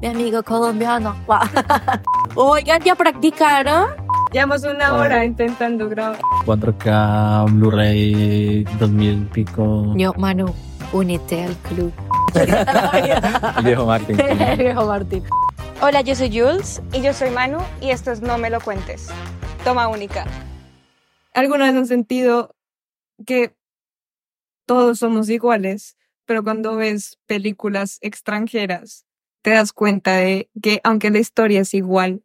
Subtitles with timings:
[0.00, 1.16] Mi amigo colombiano.
[2.34, 3.88] Oigan, ¿ya practicaron?
[4.30, 6.20] Llevamos una hora intentando grabar.
[6.44, 9.94] 4K, Blu-ray, 2000 pico.
[9.96, 10.52] Yo, Manu,
[10.92, 11.92] únete al club.
[12.34, 14.20] El viejo Martín.
[14.20, 15.24] El viejo Martín.
[15.80, 19.08] Hola, yo soy Jules y yo soy Manu y esto es No me lo cuentes.
[19.64, 20.26] Toma única.
[21.32, 22.54] ¿Alguna vez han sentido
[23.24, 23.56] que
[24.66, 29.05] todos somos iguales, pero cuando ves películas extranjeras
[29.46, 32.24] te das cuenta de que aunque la historia es igual,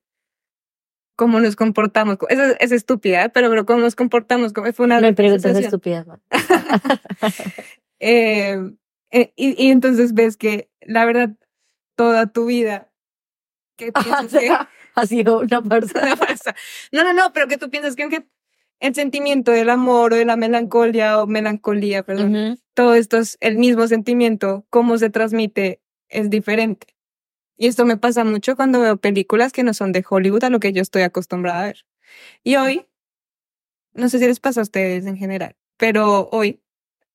[1.16, 3.30] cómo nos comportamos, es, es estúpida, ¿eh?
[3.30, 6.08] pero, pero cómo nos comportamos, como fue una No me preguntas estúpidas.
[8.04, 8.58] Eh,
[9.12, 11.30] eh, y, y entonces ves que la verdad
[11.96, 12.92] toda tu vida
[13.78, 14.50] que piensas que
[14.96, 16.06] ha sido una persona.
[16.08, 16.56] una farsa.
[16.92, 18.26] No, no, no, pero que tú piensas que aunque
[18.80, 23.60] el sentimiento del amor o de la melancolía o melancolía, perdón, todo esto es el
[23.60, 26.88] mismo sentimiento, cómo se transmite es diferente.
[27.62, 30.60] Y esto me pasa mucho cuando veo películas que no son de Hollywood a lo
[30.60, 31.86] que yo estoy acostumbrada a ver.
[32.44, 32.88] Y hoy,
[33.94, 36.60] no sé si les pasa a ustedes en general, pero hoy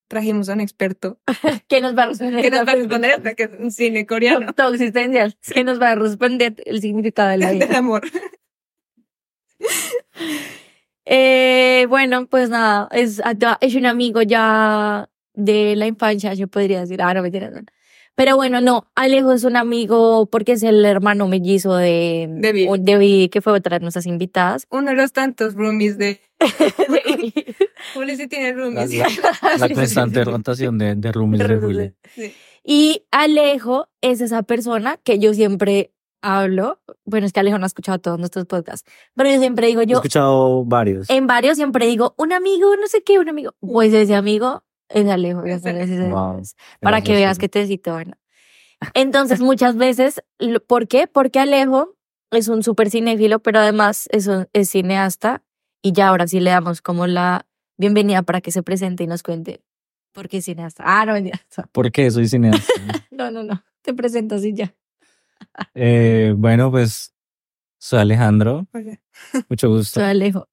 [0.07, 1.19] trajimos a un experto
[1.67, 2.43] ¿Qué nos va a responder?
[2.43, 5.37] que nos va a responder que un cine coreano Todo existencial.
[5.53, 7.67] ¿Qué nos va a responder el significado de la vida?
[7.67, 8.03] del amor.
[11.07, 13.21] Eh, bueno, pues nada, es,
[13.61, 17.03] es un amigo ya de la infancia, yo podría decir.
[17.03, 17.63] Ah, no, mentira, no.
[18.17, 22.67] Pero bueno, no, Alejo es un amigo porque es el hermano mellizo de, De Vi.
[22.69, 24.67] o- de que fue otra de nuestras invitadas.
[24.71, 26.21] Uno de los tantos roomies de...
[27.95, 28.93] Juli sí tiene roomies.
[28.95, 29.07] La,
[29.59, 31.93] la constante rotación de, de roomies de Juli.
[32.15, 32.35] Sí.
[32.65, 35.93] Y Alejo es esa persona que yo siempre
[36.23, 36.81] hablo.
[37.05, 39.87] Bueno, es que Alejo no ha escuchado todos nuestros podcasts, pero yo siempre digo He
[39.87, 41.09] yo, escuchado varios.
[41.11, 43.55] en varios siempre digo, un amigo, no sé qué, un amigo.
[43.61, 45.47] Pues ese amigo es Alejo.
[45.47, 46.43] ya sabes, ese- Wow.
[46.81, 47.41] para que Gracias, veas sí.
[47.41, 48.17] que te cito, bueno.
[48.95, 50.23] Entonces, muchas veces,
[50.67, 51.07] ¿por qué?
[51.07, 51.97] Porque Alejo
[52.31, 55.43] es un súper cinéfilo, pero además es, un- es cineasta
[55.83, 57.47] y ya ahora sí le damos como la
[57.79, 59.61] bienvenida para que se presente y nos cuente
[60.13, 60.83] por qué es cineasta.
[60.87, 61.41] Ah, no, mentira.
[61.73, 62.73] ¿Por qué soy cineasta?
[63.11, 64.75] no, no, no, te presento así ya.
[65.75, 67.15] Eh, bueno, pues
[67.79, 68.67] soy Alejandro.
[68.75, 69.01] Oye.
[69.49, 70.01] Mucho gusto.
[70.01, 70.49] Soy Alejo.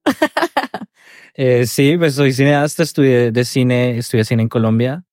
[1.36, 5.04] Eh, sí, pues soy cineasta, estudié de cine, estudié cine en Colombia.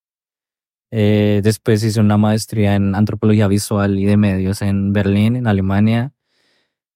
[0.91, 6.13] Eh, después hice una maestría en antropología visual y de medios en Berlín, en Alemania.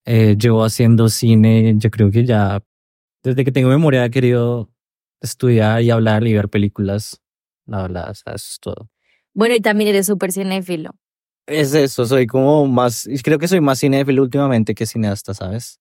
[0.04, 2.62] Eh, llevo haciendo cine, yo creo que ya
[3.22, 4.70] desde que tengo memoria he querido
[5.20, 7.22] estudiar y hablar y ver películas.
[7.66, 8.90] La verdad, o sea, eso es todo.
[9.32, 10.90] Bueno, y también eres súper cinéfilo.
[11.46, 15.80] Es eso, soy como más, creo que soy más cinéfilo últimamente que cineasta, ¿sabes?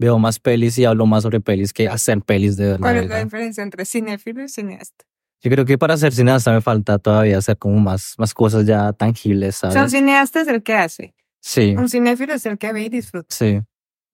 [0.00, 2.80] Veo más pelis y hablo más sobre pelis que hacer pelis de verdad.
[2.80, 5.04] ¿Cuál es la diferencia entre cinéfilo y cineasta?
[5.42, 8.94] Yo creo que para ser cineasta me falta todavía hacer como más, más cosas ya
[8.94, 9.90] tangibles, Son ¿sabes?
[9.92, 11.14] cineasta es el que hace.
[11.42, 13.34] Sí, Un cinéfilo es el que ve y disfruta.
[13.34, 13.60] sí.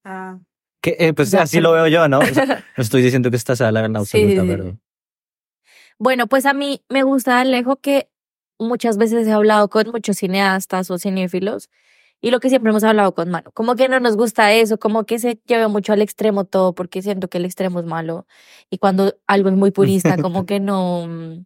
[0.02, 0.40] Ah.
[0.82, 2.18] Que, eh, pues Ya, así lo veo yo, ¿no?
[2.20, 2.44] O sea,
[2.76, 4.56] no estoy diciendo que esta sea la verdad Sí, absoluta, sí, sí.
[4.56, 4.78] pero
[6.00, 8.08] Bueno, pues a mí me gusta Alejo que
[8.58, 11.70] muchas veces he hablado con muchos cineastas o cinéfilos
[12.20, 15.04] y lo que siempre hemos hablado con Mano, como que no nos gusta eso, como
[15.04, 18.26] que se lleva mucho al extremo todo porque siento que el extremo es malo
[18.70, 21.06] y cuando algo es muy purista, como que no...
[21.08, 21.44] mm,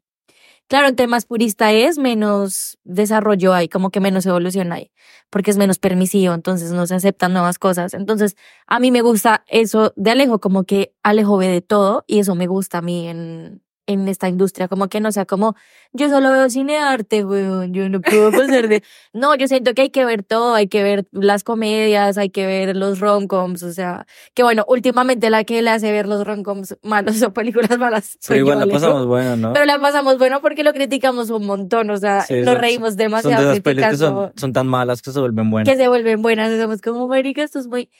[0.69, 4.93] Claro, entre más purista es, menos desarrollo hay, como que menos evolución hay,
[5.29, 7.93] porque es menos permisivo, entonces no se aceptan nuevas cosas.
[7.93, 8.37] Entonces,
[8.69, 12.37] a mí me gusta eso de Alejo, como que Alejo ve de todo y eso
[12.37, 15.55] me gusta a mí en, en esta industria, como que no sea como,
[15.93, 18.83] yo solo veo cine arte, weón, yo no puedo pasar de...
[19.13, 22.47] No, yo siento que hay que ver todo, hay que ver las comedias, hay que
[22.47, 26.77] ver los romcoms, o sea, que bueno, últimamente la que le hace ver los romcoms
[26.83, 29.53] malos o películas malas pero igual yo, la pasamos bueno, ¿no?
[29.53, 32.89] Pero la pasamos bueno porque lo criticamos un montón, o sea, Sí, nos son- reímos
[32.91, 35.69] son de demasiado esas pelis que son, son tan malas que se vuelven buenas.
[35.73, 37.91] que se vuelven buenas, somos como, marica, esto es muy...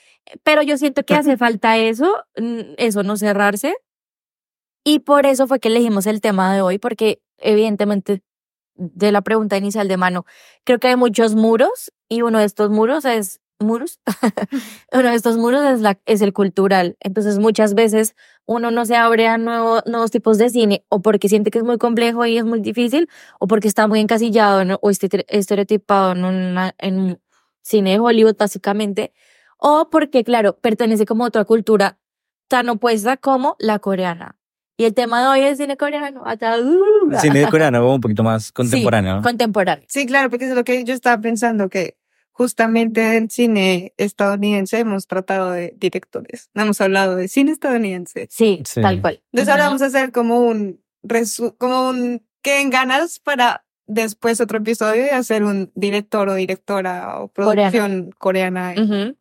[0.43, 3.75] Pero yo siento que hace falta eso, mm, eso, no cerrarse.
[4.83, 8.23] Y por eso fue que elegimos el tema de hoy, porque evidentemente
[8.75, 10.25] de la pregunta inicial de mano,
[10.63, 13.99] creo que hay muchos muros y uno de estos muros es muros.
[14.91, 16.97] uno de estos muros es, la, es el cultural.
[16.99, 21.29] Entonces muchas veces uno no se abre a nuevo- nuevos tipos de cine o porque
[21.29, 23.07] siente que es muy complejo y es muy difícil
[23.39, 27.21] o porque está muy encasillado o estere- estereotipado en, una, en
[27.61, 29.13] cine de Hollywood básicamente
[29.57, 31.99] o porque claro pertenece como a otra cultura
[32.47, 34.37] tan opuesta como la coreana.
[34.81, 36.23] Y el tema de hoy es cine coreano.
[37.21, 39.21] cine coreano un poquito más contemporáneo, ¿no?
[39.21, 39.85] Contemporáneo.
[39.87, 41.97] Sí, claro, porque es lo que yo estaba pensando, que
[42.31, 48.27] justamente en cine estadounidense hemos tratado de directores, no hemos hablado de cine estadounidense.
[48.31, 48.81] Sí, Sí.
[48.81, 49.21] tal cual.
[49.31, 54.41] Entonces ahora vamos a hacer como un, resu- como un, que en ganas para después
[54.41, 58.73] otro episodio de hacer un director o directora o producción coreana.
[58.77, 59.15] Ujú.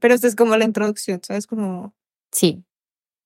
[0.00, 1.46] Pero esta es como la introducción, ¿sabes?
[1.46, 1.94] Como
[2.32, 2.64] Sí,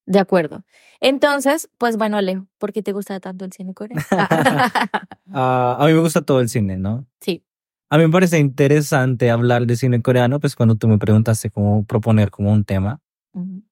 [0.09, 0.63] de acuerdo.
[0.99, 4.01] Entonces, pues bueno, Alejo, ¿por qué te gusta tanto el cine coreano?
[5.31, 7.05] Ah, a mí me gusta todo el cine, ¿no?
[7.21, 7.43] sí.
[7.91, 11.83] A mí me parece interesante hablar de cine coreano, pues cuando tú me preguntaste cómo
[11.85, 12.99] proponer como un tema.
[13.33, 13.67] Un-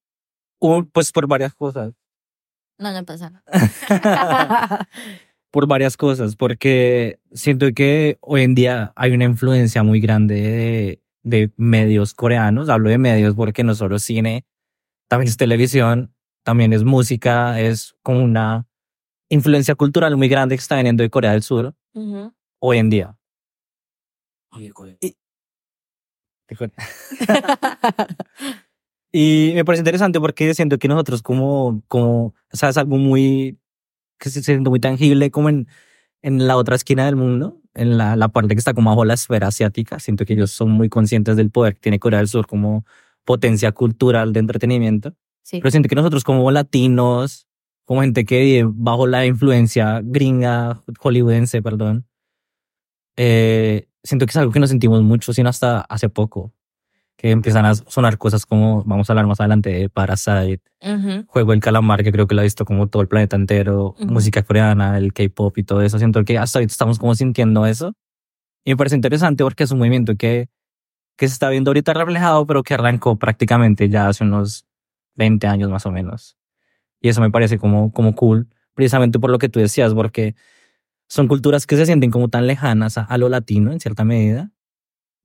[0.91, 1.93] pues por varias cosas.
[2.79, 3.43] No, no pasa nada.
[5.51, 11.01] por varias cosas, porque siento que hoy en día hay una influencia muy grande de,
[11.23, 12.69] de medios coreanos.
[12.69, 14.45] Hablo de medios porque no solo cine,
[15.07, 16.11] también es televisión,
[16.47, 18.65] también es música, es como una
[19.27, 22.33] influencia cultural muy grande que está viniendo de Corea del Sur Ujú.
[22.59, 23.17] hoy en día.
[25.01, 25.17] Y,
[29.11, 33.59] y me parece interesante porque siento que nosotros como, como, o sea, es algo muy,
[34.17, 35.67] que se siente muy tangible como en,
[36.21, 39.15] en la otra esquina del mundo, en la, la parte que está como bajo la
[39.15, 39.99] esfera asiática.
[39.99, 42.85] Siento que ellos son muy conscientes del poder que tiene Corea del Sur como
[43.25, 45.13] potencia cultural de entretenimiento.
[45.47, 45.61] Sí.
[45.61, 47.47] Pero siento que nosotros como latinos,
[47.85, 52.05] como gente que vive bajo la influencia gringa, hollywoodense, perdón,
[53.15, 56.51] eh, siento que es algo que no sentimos mucho, sino hasta hace poco,
[57.15, 61.23] que empiezan a sonar cosas como, vamos a hablar más adelante de Parasite, Ujú.
[61.27, 64.05] Juego del Calamar, que creo que lo ha visto como todo el planeta entero, Ujú.
[64.05, 65.97] música coreana, el K-pop y todo eso.
[65.97, 67.93] Siento que hasta ahorita estamos como sintiendo eso.
[68.65, 70.49] Y me parece interesante porque es un movimiento que,
[71.15, 74.66] que se está viendo ahorita reflejado, pero que arrancó prácticamente ya hace unos
[75.17, 76.37] 20 años más o menos.
[77.01, 80.35] Y eso me parece como, como cool, precisamente por lo que tú decías, porque
[81.09, 84.51] son culturas que se sienten como tan lejanas a, lo latino en cierta medida.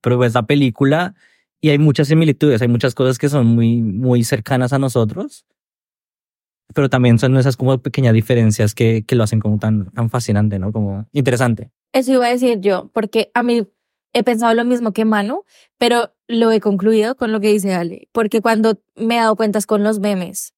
[0.01, 1.15] Pero ves la película
[1.61, 5.47] y hay muchas similitudes, hay muchas cosas que son muy, muy cercanas a nosotros,
[6.75, 10.59] pero también son esas como pequeñas diferencias que, que lo hacen como tan, tan fascinante,
[10.59, 10.73] ¿no?
[10.73, 11.71] Como interesante.
[11.93, 13.69] Eso iba a decir yo, porque a mí
[14.13, 15.45] he pensado lo mismo que Manu,
[15.79, 19.67] pero lo he concluido con lo que dice Ale, porque cuando me he dado cuentas
[19.67, 20.55] con los memes,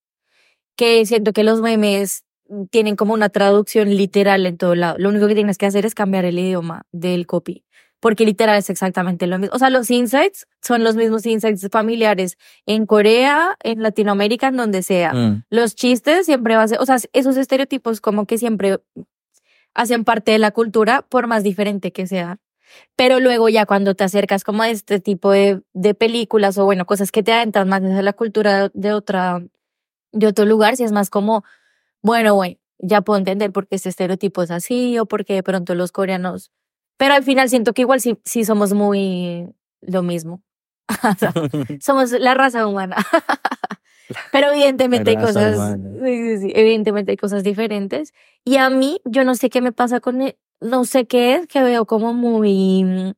[0.77, 2.25] que siento que los memes
[2.71, 5.95] tienen como una traducción literal en todo lado, lo único que tienes que hacer es
[5.95, 7.65] cambiar el idioma del copy,
[8.01, 9.55] porque literal es exactamente lo mismo.
[9.55, 12.37] O sea, los insights son los mismos insights familiares
[12.67, 15.45] en Corea, en Latinoamérica, en donde sea Mm.
[15.51, 18.79] los chistes siempre va a ser, o sea, esos estereotipos como que siempre
[19.75, 22.39] hacen parte de la cultura, por más diferente que sea.
[22.97, 26.87] Pero luego ya cuando te acercas como a este tipo de, de películas o bueno,
[26.87, 29.43] cosas que te adentran más de la cultura de otra,
[30.13, 31.45] de otro lugar, si es más como,
[32.03, 35.43] bueno, bueno, ya puedo entender por qué este estereotipo es así o por qué de
[35.43, 36.51] pronto los coreanos.
[36.97, 39.49] Pero al final siento que igual sí, sí somos muy
[39.81, 40.43] lo mismo.
[41.81, 42.97] Somos la raza humana.
[44.33, 45.57] Pero evidentemente hay cosas,
[46.05, 48.13] sí, sí, sí, evidentemente hay cosas diferentes.
[48.45, 51.47] Y a mí, yo no sé qué me pasa con, el- no sé qué es,
[51.47, 53.15] que veo como muy, o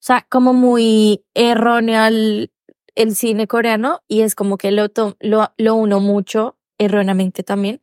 [0.00, 2.52] sea, como muy erróneo el,
[2.94, 4.86] el cine coreano y es como que lo,
[5.20, 7.80] lo, lo uno mucho, erróneamente también,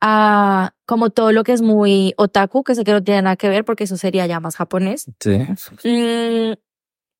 [0.00, 3.48] a como todo lo que es muy otaku, que sé que no tiene nada que
[3.48, 5.06] ver porque eso sería ya más japonés.
[5.20, 5.38] Sí.
[5.84, 6.52] Mm,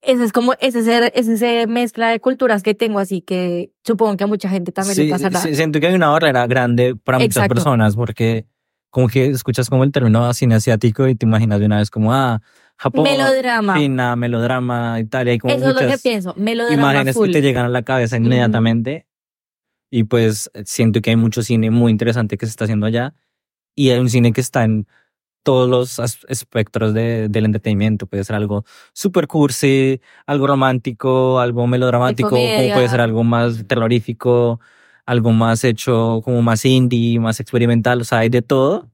[0.03, 4.17] ese es como, ese es, el- ese mezcla de culturas que tengo, así que supongo
[4.17, 5.41] que a mucha gente también Sí, le pasará.
[5.41, 7.55] sí, siento que hay una barrera grande para muchas Exacto.
[7.55, 8.47] personas porque
[8.91, 12.13] como que escuchas como el término cine asiático y te imaginas de una vez como,
[12.13, 12.41] ah,
[12.77, 13.75] Japón, Melodrama.
[13.77, 17.29] China, melodrama, Italia, hay como Eso es lo que pienso, melodrama imágenes full.
[17.29, 19.07] que te llegan a la cabeza inmediatamente.
[19.91, 23.15] Y pues siento que hay mucho cine muy interesante que se está haciendo allá.
[23.75, 24.87] Y hay un cine que está en
[25.43, 28.07] todos los espectros de, del entretenimiento.
[28.07, 34.61] Puede ser algo super cursi, algo romántico, algo melodramático, como puede ser algo más terrorífico,
[35.07, 38.01] algo más hecho como más indie, más experimental.
[38.01, 38.91] O sea, hay de todo.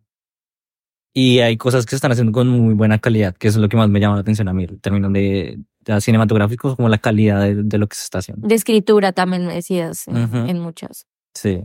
[1.15, 3.69] Y hay cosas que se están haciendo con muy buena calidad, que eso es lo
[3.69, 6.97] que más me llama la atención a mí, el término de, de cinematográficos, como la
[6.97, 8.49] calidad de, de lo que se está haciendo.
[8.49, 10.37] De escritura también me decías en, Ujú.
[10.39, 11.07] en muchas.
[11.35, 11.65] Sí.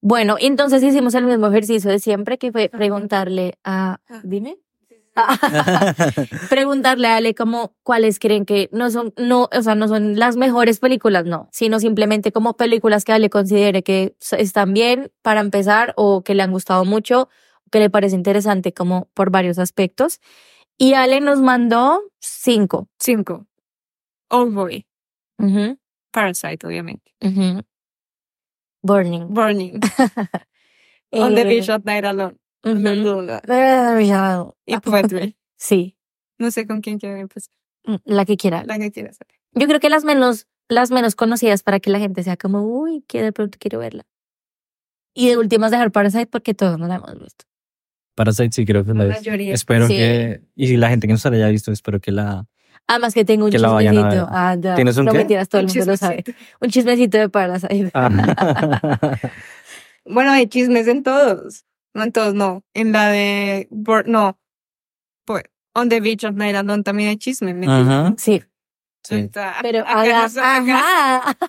[0.00, 3.98] Bueno, entonces hicimos el mismo ejercicio de siempre, que fue preguntarle a...
[4.22, 4.56] Dime.
[6.50, 10.36] preguntarle a Ale como cuáles creen que no son, no, o sea, no son las
[10.36, 15.94] mejores películas, no, sino simplemente como películas que Ale considere que están bien para empezar
[15.96, 17.28] o que le han gustado mucho,
[17.70, 20.20] que le parece interesante como por varios aspectos.
[20.78, 22.88] Y Ale nos mandó cinco.
[22.98, 23.46] Cinco.
[24.30, 24.86] Old Boy.
[26.12, 27.12] Parasite, obviamente.
[28.82, 29.26] Burning.
[29.34, 29.80] Burning.
[31.10, 32.36] On the Eh, Beach at Night Alone.
[34.66, 35.36] Y Poetry.
[35.56, 35.96] Sí,
[36.38, 37.52] No sé con quién quiero empezar.
[37.84, 38.64] mm, la que quiera.
[38.64, 39.18] La que quieras.
[39.52, 43.02] Yo creo que las menos, las menos conocidas para que la gente sea como, uy,
[43.08, 44.04] que de pronto quiero verla.
[45.14, 47.44] Y de últimas dejar Parasite porque todos no la hemos visto.
[48.14, 49.20] Parasite sí creo que la La es.
[49.20, 49.54] mayoría.
[49.54, 49.96] Espero Sí.
[49.96, 52.46] que, y la gente que no se la haya visto, espero que la...
[52.86, 54.26] Además que tengo un Que la vayan a chismecito.
[54.26, 54.34] ver.
[54.36, 54.74] Ah, ya.
[54.74, 55.18] ¿Tienes un no qué?
[55.18, 56.24] mentiras, todo el Un mundo lo sabe.
[56.60, 57.90] Un chismecito de Parasite.
[57.94, 58.08] Ah.
[60.10, 61.66] Bueno, hay chismes en todos.
[61.94, 62.62] No en todos, no.
[62.74, 63.66] En la de.
[63.70, 64.38] Bur- No.
[65.24, 67.54] Pues, On the Beach of Night Alone también hay chismes.
[67.54, 68.14] ¿me Ajá.
[68.16, 68.42] Sí,
[69.62, 70.28] pero acá
[70.60, 71.22] no.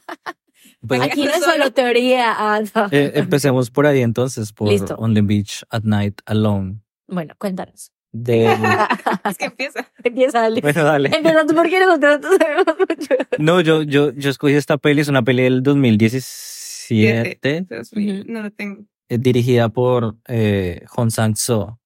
[0.88, 2.34] Pues, Aquí no es solo- teoría.
[2.38, 2.88] ah, no.
[2.92, 4.96] eh, empecemos por ahí entonces, por Listo.
[4.96, 6.80] On the Beach at Night Alone.
[7.08, 7.92] Bueno, cuéntanos.
[8.12, 8.46] De...
[9.30, 9.88] Es que empieza.
[10.04, 10.62] Empieza, Ale.
[10.62, 11.10] bueno, dale.
[11.14, 13.16] Empieza tú porque nosotros no sabemos mucho.
[13.40, 18.32] No, yo, yo, yo escogí esta peli, es una peli del 2017, Dios mío, Ujú.
[18.32, 18.86] No lo tengo.
[19.10, 21.78] Es dirigida por eh, Hong Sang-soo.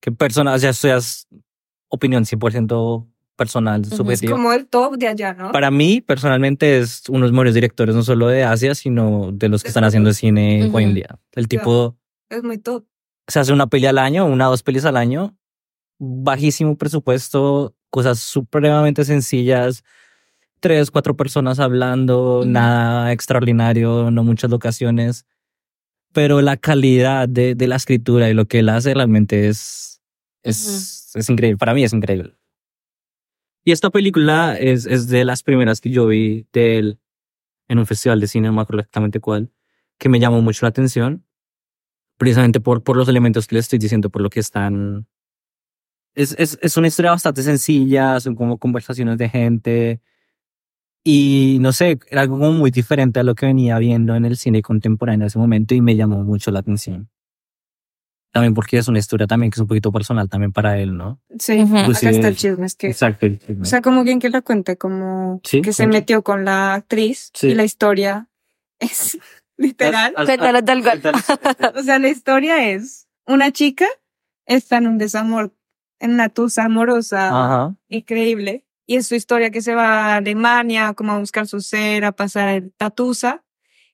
[0.00, 1.26] Que persona, o sea, esto ya es
[1.88, 3.06] opinión 100%
[3.36, 3.96] personal, Ujú.
[3.96, 4.32] subjetiva.
[4.32, 5.50] Como el top de allá, ¿no?
[5.52, 9.48] Para mí, personalmente, es uno de los mejores directores, no solo de Asia, sino de
[9.48, 10.76] los que De están haciendo cine Ujú.
[10.76, 11.18] hoy en día.
[11.32, 11.96] El tipo
[12.28, 12.84] Es muy top.
[13.26, 15.36] se hace una peli al año, una o dos pelis al año,
[15.98, 19.84] bajísimo presupuesto, cosas supremamente sencillas,
[20.60, 22.48] tres, cuatro personas hablando, Ujú.
[22.48, 25.24] nada extraordinario, no muchas locaciones,
[26.18, 30.02] pero la calidad de, de la escritura y lo que él hace realmente es,
[30.42, 32.36] es, es increíble, para mí es increíble.
[33.62, 36.98] Y esta película es, es de las primeras que yo vi de él
[37.68, 39.52] en un festival de cine, no me acuerdo exactamente cuál,
[39.96, 41.24] que me llamó mucho la atención
[42.16, 45.06] precisamente por, por los elementos que le estoy diciendo, por lo que están...
[46.16, 50.00] Es, es, es una historia bastante sencilla, son como conversaciones de gente
[51.10, 54.36] y no sé, era algo como muy diferente a lo que venía viendo en el
[54.36, 57.08] cine contemporáneo en ese momento y me llamó mucho la atención.
[58.30, 61.18] También porque es una historia también que es un poquito personal también para él, ¿no?
[61.38, 61.78] Sí, Ujú.
[61.78, 62.66] acá está el chisme.
[62.66, 63.26] Es que, Exacto.
[63.60, 65.98] o sea, como quien que la cuente, como Sí, que se cuenta.
[65.98, 67.48] metió con la actriz Sí.
[67.48, 68.28] y la historia
[68.78, 69.16] es
[69.56, 70.12] literal.
[70.14, 71.00] Cuéntalo tal cual.
[71.74, 73.86] O sea, la historia es una chica
[74.44, 75.54] está en un desamor,
[75.98, 77.76] en una tusa amorosa Ajá.
[77.88, 78.66] increíble.
[78.88, 82.12] Y es su historia que se va a Alemania, como a buscar su ser, a
[82.12, 83.44] pasar el tatusa.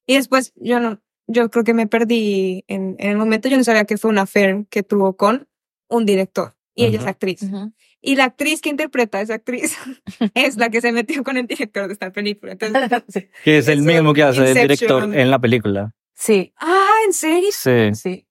[0.07, 3.65] Y después yo no, yo creo que me perdí en, en el momento, yo no
[3.65, 5.49] sabía que fue una affair que tuvo con
[5.89, 6.55] un director.
[6.77, 7.43] Y ella es actriz.
[7.43, 7.73] Ujú.
[8.01, 9.77] Y la actriz que interpreta a esa actriz
[10.35, 12.53] es la que se metió con el director de esta película.
[12.53, 14.69] Entonces, Que es el mismo que hace el Inception.
[14.69, 15.93] director en la película.
[16.15, 17.51] Sí, ah, ¿en serio?
[17.53, 18.29] Sí, sí.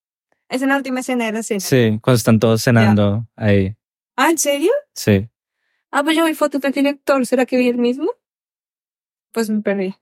[0.48, 1.60] Es en la última escena de la escena.
[1.60, 3.76] sí, cuando están todos cenando ahí.
[4.16, 4.72] Ah, ¿en serio?
[4.94, 5.28] Sí.
[5.96, 7.24] Ah, pues yo vi fotos del director.
[7.28, 8.10] ¿Será que vi el mismo?
[9.32, 9.96] Pues me perdí.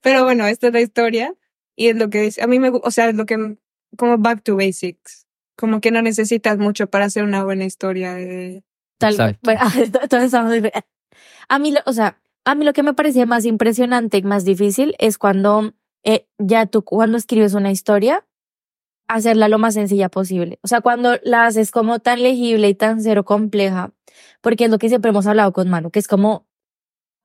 [0.00, 1.34] Pero bueno, esta es la historia
[1.76, 2.42] y es lo que dice.
[2.42, 3.56] A mí me gusta, o sea, es lo que,
[3.96, 5.26] como back to basics.
[5.56, 8.64] Como que no necesitas mucho para hacer una buena historia de...
[8.98, 9.38] Tal Exacto.
[9.42, 10.84] Bueno, entonces estamos diferentes.
[11.48, 14.44] A mí, lo- o sea, a mí lo que me parecía más impresionante y más
[14.44, 15.72] difícil es cuando
[16.04, 18.26] eh, ya tú, cuando escribes una historia,
[19.08, 20.58] hacerla lo más sencilla posible.
[20.62, 23.92] O sea, cuando la haces como tan legible y tan cero compleja,
[24.40, 26.46] porque es lo que siempre hemos hablado con Manu, que es como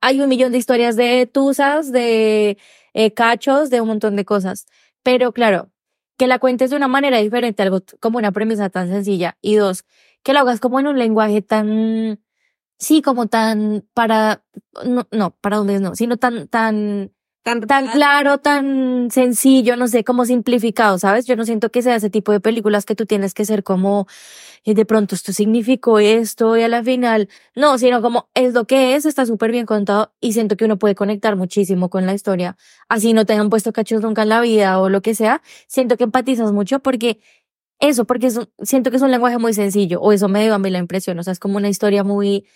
[0.00, 2.58] hay un millón de historias de tusas, de
[2.94, 4.66] eh, cachos, de un montón de cosas.
[5.02, 5.70] Pero claro,
[6.18, 9.38] que la cuentes de una manera diferente, algo como una premisa tan sencilla.
[9.42, 9.84] Y dos,
[10.22, 12.20] que lo hagas como en un lenguaje tan,
[12.78, 14.44] sí, como tan para,
[14.86, 17.12] no, no, para hombres no, sino tan, tan,
[17.44, 21.24] Tan, tan claro, tan sencillo, no sé, como simplificado, ¿sabes?
[21.24, 24.06] Yo no siento que sea ese tipo de películas que tú tienes que ser como,
[24.64, 28.66] eh, de pronto esto significó esto y a la final, no, sino como es lo
[28.66, 32.14] que es, está súper bien contado y siento que uno puede conectar muchísimo con la
[32.14, 32.56] historia.
[32.88, 35.96] Así no te han puesto cachos nunca en la vida o lo que sea, siento
[35.98, 37.20] que empatizas mucho porque
[37.80, 40.54] eso, porque es un- siento que es un lenguaje muy sencillo, o eso me dio
[40.54, 42.46] a mí la impresión, o sea, es como una historia muy,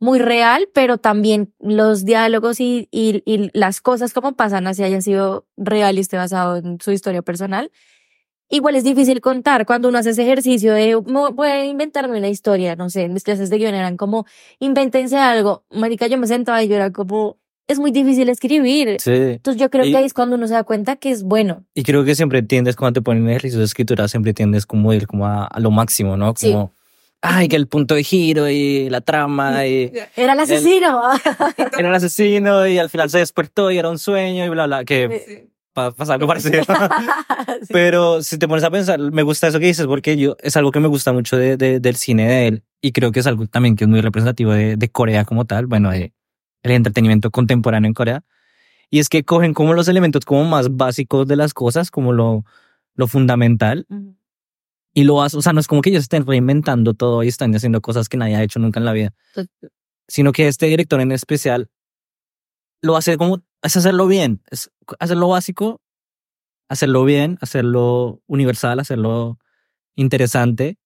[0.00, 5.02] muy real, pero también los diálogos y, y, y las cosas como pasan así hayan
[5.02, 7.70] sido real y esté basado en su historia personal.
[8.48, 12.28] Igual es difícil contar cuando uno hace ese ejercicio de "Mo- voy a inventarme una
[12.28, 14.26] historia, no sé, en mis clases de guion eran como
[14.58, 15.64] invéntense algo.
[15.70, 17.36] Marica, yo me sentaba y yo era como,
[17.68, 18.96] es muy difícil escribir.
[18.98, 19.12] Sí.
[19.12, 21.64] Entonces yo creo Y- que ahí es cuando uno se da cuenta que es bueno.
[21.74, 25.06] Y creo que siempre tiendes, cuando te ponen ejercicios de escritura, siempre tiendes como ir
[25.06, 26.34] como a, a lo máximo, ¿no?
[26.36, 26.52] Sí.
[27.22, 31.02] Ay, que el punto de giro y la trama y Era el asesino.
[31.78, 34.84] era el asesino y al final se despertó y era un sueño y bla, bla,
[34.84, 35.50] que Sí.
[35.74, 36.62] pa- pasa algo parecido.
[37.62, 37.66] Sí.
[37.74, 40.70] Pero si te pones a pensar, me gusta eso que dices porque yo es algo
[40.70, 43.46] que me gusta mucho de, de- del cine de él y creo que es algo
[43.46, 46.14] también que es muy representativo de, de Corea como tal, bueno, de
[46.62, 48.22] el entretenimiento contemporáneo en Corea.
[48.88, 52.44] Y es que cogen como los elementos como más básicos de las cosas, como lo,
[52.94, 54.14] lo fundamental, Ujú.
[54.94, 57.54] Y lo hacen, o sea, no es como que ellos estén reinventando todo y están
[57.54, 59.14] haciendo cosas que nadie ha hecho nunca en la vida,
[60.08, 61.70] sino que este director en especial
[62.82, 65.80] lo hace como, es hacerlo bien, es hacer lo básico,
[66.68, 69.38] hacerlo bien, hacerlo universal, hacerlo
[69.96, 70.78] interesante.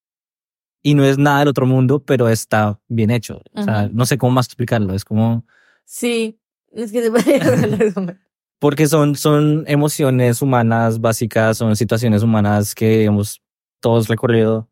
[0.82, 3.40] Y no es nada del otro mundo, pero está bien hecho.
[3.54, 3.94] O sea, Ujú.
[3.94, 4.92] no sé cómo más explicarlo.
[4.92, 5.46] Es como,
[5.86, 6.38] Sí,
[6.72, 8.18] es que hacer
[8.58, 13.42] porque son, son emociones humanas básicas, son situaciones humanas que hemos
[13.84, 14.70] todos recorrido.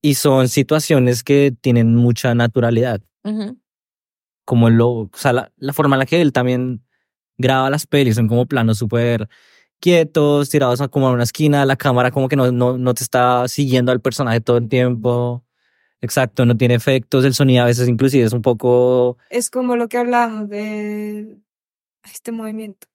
[0.00, 3.00] Y son situaciones que tienen mucha naturalidad.
[3.24, 3.58] Ujú.
[4.44, 6.84] como lo, o sea, la, la forma en la que él también
[7.38, 9.28] graba las pelis, son como planos súper
[9.80, 13.02] quietos, tirados a como a una esquina, la cámara como que no, no, no te
[13.02, 15.42] está siguiendo al personaje todo el tiempo.
[16.02, 19.16] Exacto, no tiene efectos, el sonido a veces inclusive es un poco...
[19.30, 21.38] Es como lo que hablábamos de
[22.04, 22.86] este movimiento.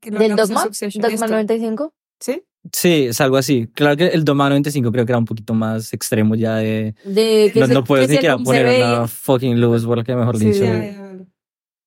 [0.00, 0.64] que ¿Del hablamos Dogma?
[0.64, 1.28] ¿Dogma esto.
[1.28, 1.94] 95?
[2.18, 2.42] ¿Sí?
[2.72, 3.66] Sí, es algo así.
[3.74, 6.94] Claro que el Doma 95 creo que era un poquito más extremo ya de...
[7.04, 9.98] De que No, se- no puedes que ni siquiera poner ve- una fucking luz, por
[9.98, 10.64] lo que mejor Sí, dicho.
[10.64, 10.98] Ya.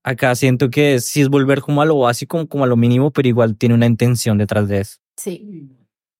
[0.04, 3.28] Acá siento que sí es volver como a lo básico, como a lo mínimo, pero
[3.28, 4.98] igual tiene una intención detrás de eso.
[5.18, 5.70] Sí.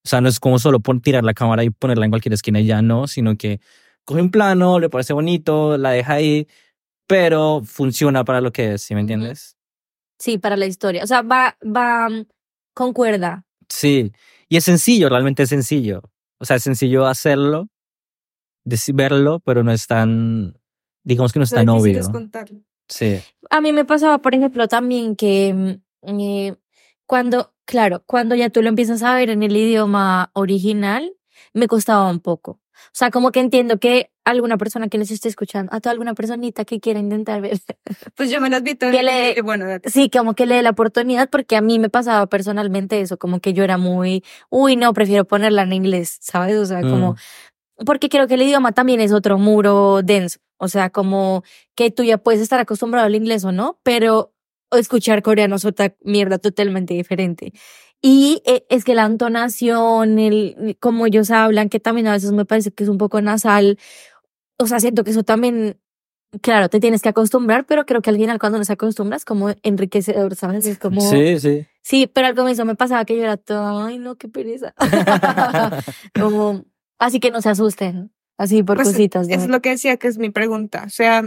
[0.04, 2.66] O sea, no es como solo tirar la cámara y ponerla en cualquier esquina y
[2.66, 3.60] ya no, sino que
[4.06, 6.48] coge un plano, le parece bonito, la deja ahí,
[7.08, 9.58] pero funciona para lo que es, ¿sí me entiendes?
[10.20, 11.04] Sí, para la historia.
[11.04, 12.26] O sea, va, va, mm,
[12.74, 13.44] concuerda.
[13.70, 14.12] Sí.
[14.50, 16.02] Y es sencillo, realmente es sencillo.
[16.40, 17.68] O sea, es sencillo hacerlo,
[18.94, 20.60] verlo, pero no es tan,
[21.04, 22.02] digamos que no es tan obvio.
[22.88, 23.20] Sí.
[23.50, 26.56] A mí me pasaba, por ejemplo, también que mm, eh,
[27.06, 31.16] cuando, claro, cuando ya tú lo empiezas a ver en el idioma original,
[31.54, 32.60] me costaba un poco.
[32.76, 36.14] O sea, como que entiendo que alguna persona que les esté escuchando, a toda alguna
[36.14, 37.60] personita que quiera intentar ver,
[38.16, 38.96] Pues yo me las vi todas.
[38.96, 39.90] Que le- Bueno, date.
[39.90, 43.40] sí, como que le dé la oportunidad, porque a mí me pasaba personalmente eso, como
[43.40, 46.58] que yo era muy, uy, no, prefiero ponerla en inglés, ¿sabes?
[46.58, 47.14] O sea, como,
[47.78, 47.86] Mm.
[47.86, 50.40] porque creo que el idioma también es otro muro denso.
[50.58, 51.44] O sea, como
[51.76, 54.34] que tú ya puedes estar acostumbrado al inglés o no, pero
[54.72, 57.52] escuchar coreano es otra mierda totalmente diferente.
[58.08, 62.46] Y eh, es que la entonación, el como ellos hablan, que también a veces me
[62.46, 63.80] parece que es un poco nasal.
[64.60, 65.80] O sea, siento que eso también,
[66.44, 70.36] claro, te tienes que acostumbrar, pero creo que al final cuando nos acostumbras, como enriquecedor,
[70.36, 70.68] ¿sabes?
[70.68, 71.66] Es como, Sí, sí.
[71.82, 74.76] Sí, pero al comienzo me pasaba que yo era todo, ay, no, qué pereza.
[76.14, 76.66] Como,
[77.00, 79.28] así que no se asusten, así por Pues, cositas.
[79.30, 79.54] Es ¿no?
[79.54, 80.84] lo que decía que es mi pregunta.
[80.86, 81.24] O sea,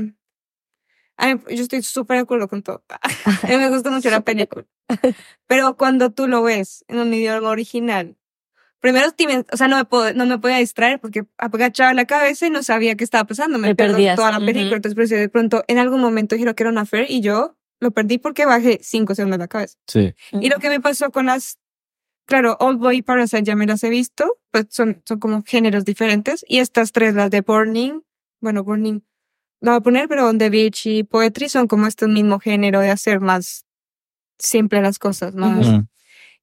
[1.18, 2.82] a mí- yo estoy súper de acuerdo con todo.
[3.42, 4.64] A mí me gusta mucho la película.
[5.46, 8.16] Pero cuando tú lo ves en un idioma original,
[8.80, 12.46] primero, me- o sea, no me, puedo, no me podía distraer porque agachaba la cabeza
[12.46, 13.58] y no sabía qué estaba pasando.
[13.58, 14.76] Me Te perdí toda la película.
[14.76, 17.90] Entonces, pues, de pronto, en algún momento dijeron que era una fair y yo lo
[17.90, 19.76] perdí porque bajé cinco segundos la cabeza.
[19.86, 20.14] Sí.
[20.32, 21.58] Y lo que me pasó con las,
[22.26, 25.84] claro, Old Boy y Parasite ya me las he visto, pues son, son como géneros
[25.84, 26.44] diferentes.
[26.48, 28.00] Y estas tres, las de Burning,
[28.40, 29.00] bueno, Burning,
[29.60, 32.80] lo voy a poner, pero On the Beach y Poetry son como este mismo género
[32.80, 33.64] de hacer más
[34.38, 35.66] simple las cosas, más.
[35.66, 35.76] Ujú.
[35.78, 35.88] Mm.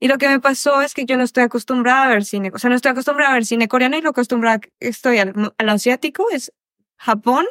[0.01, 2.57] Y lo que me pasó es que yo no estoy acostumbrada a ver cine, o
[2.59, 5.69] sea, no estoy acostumbrada a ver cine coreano y lo acostumbrada que estoy al, al
[5.69, 6.51] asiático es
[6.97, 7.45] Japón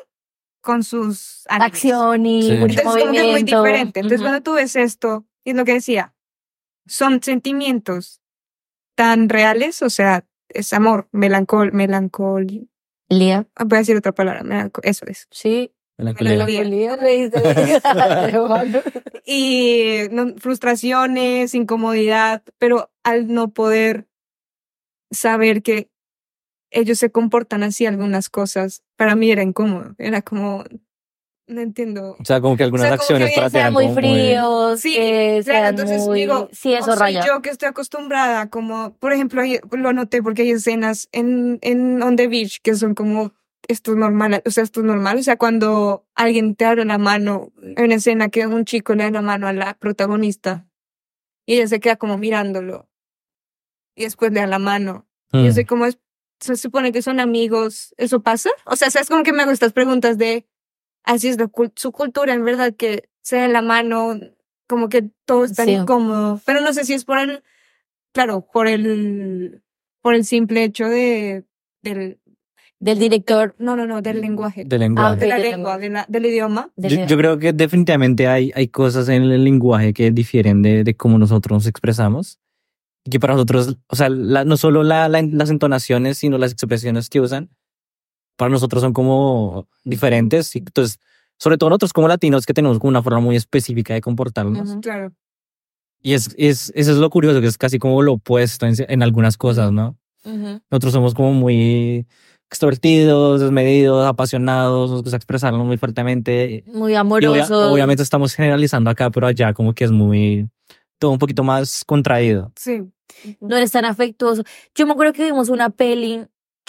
[0.61, 1.73] con sus animes.
[1.85, 2.57] Acción y Sí.
[2.57, 3.63] mucho Entonces, como que es muy movimiento.
[3.63, 4.01] diferente.
[4.01, 4.25] Entonces, Ujú.
[4.29, 6.15] cuando tú ves esto, y es lo que decía,
[6.87, 8.21] son sentimientos
[8.95, 12.69] tan reales, o sea, es amor, melancol, melancol,
[13.09, 15.27] Lía, voy a decir otra palabra, eso es.
[15.31, 15.73] sí.
[15.97, 16.33] Melancolía.
[19.25, 24.09] Y no- frustraciones, incomodidad, pero al no poder
[25.13, 25.89] saber que
[26.71, 30.65] ellos se comportan así algunas cosas, para mí era incómodo, era como,
[31.47, 32.17] no entiendo.
[32.19, 34.95] O sea, como que algunas O sea, como que acciones para sean muy fríos, Sí,
[34.95, 36.21] que claro, sean entonces muy...
[36.21, 40.43] digo, sí, eso o soy yo que estoy acostumbrada, como, por ejemplo, lo noté porque
[40.43, 43.33] hay escenas en, en On the Beach que son como,
[43.69, 46.99] esto es normal, o sea, esto es normal, o sea, cuando alguien te abre la
[46.99, 50.67] mano, hay una escena que un chico le da la mano a la protagonista
[51.47, 52.89] y ella se queda como mirándolo
[53.97, 55.07] y después le da la mano.
[55.33, 55.45] Y Mm.
[55.45, 55.99] yo sé cómo es,
[56.41, 58.51] se supone que son amigos, ¿eso pasa?
[58.67, 60.47] O sea, ¿sabes como que me hago estas preguntas de,
[61.05, 61.37] así es
[61.77, 64.19] su cultura, en verdad, que se dan la mano,
[64.69, 65.73] como que todo es tan Sí.
[65.73, 67.43] incómodo, pero no sé si es por el,
[68.13, 69.63] claro, por el,
[70.03, 71.45] por el simple hecho de,
[71.83, 72.19] del,
[72.81, 73.55] Del director.
[73.59, 75.15] no, no, no, del lenguaje, de lenguaje.
[75.15, 75.81] Ah, de la del lengua, lenguaje.
[75.81, 76.71] de la- del idioma.
[76.77, 81.19] Yo, creo que definitivamente hay, hay cosas en el lenguaje que difieren de, de cómo
[81.19, 82.39] nosotros nos expresamos.
[83.07, 86.53] Y que para nosotros, o sea, la- no solo la- la- las entonaciones, sino las
[86.53, 87.49] expresiones que usan,
[88.37, 90.55] para nosotros son como diferentes.
[90.57, 90.99] Y entonces,
[91.39, 94.71] sobre todo nosotros como latinos, que tenemos como una forma muy específica de comportarnos.
[94.71, 94.81] Ujú.
[94.81, 95.13] Claro.
[96.03, 99.03] Y es, es, eso es lo curioso, que es casi como lo opuesto en, en
[99.03, 99.97] algunas cosas, ¿no?
[100.25, 100.61] Ujú.
[100.71, 102.07] Nosotros somos como muy
[102.51, 106.63] extrovertidos, desmedidos, apasionados, nos gusta expresarnos muy fuertemente.
[106.67, 107.73] Muy Y obvia- amoroso.
[107.73, 110.49] obviamente estamos generalizando acá, pero allá como que es muy,
[110.99, 112.53] todo un poquito más contraído.
[112.57, 112.83] Sí.
[113.41, 114.43] no eres tan afectuoso.
[114.75, 116.27] Yo me acuerdo que vimos una peli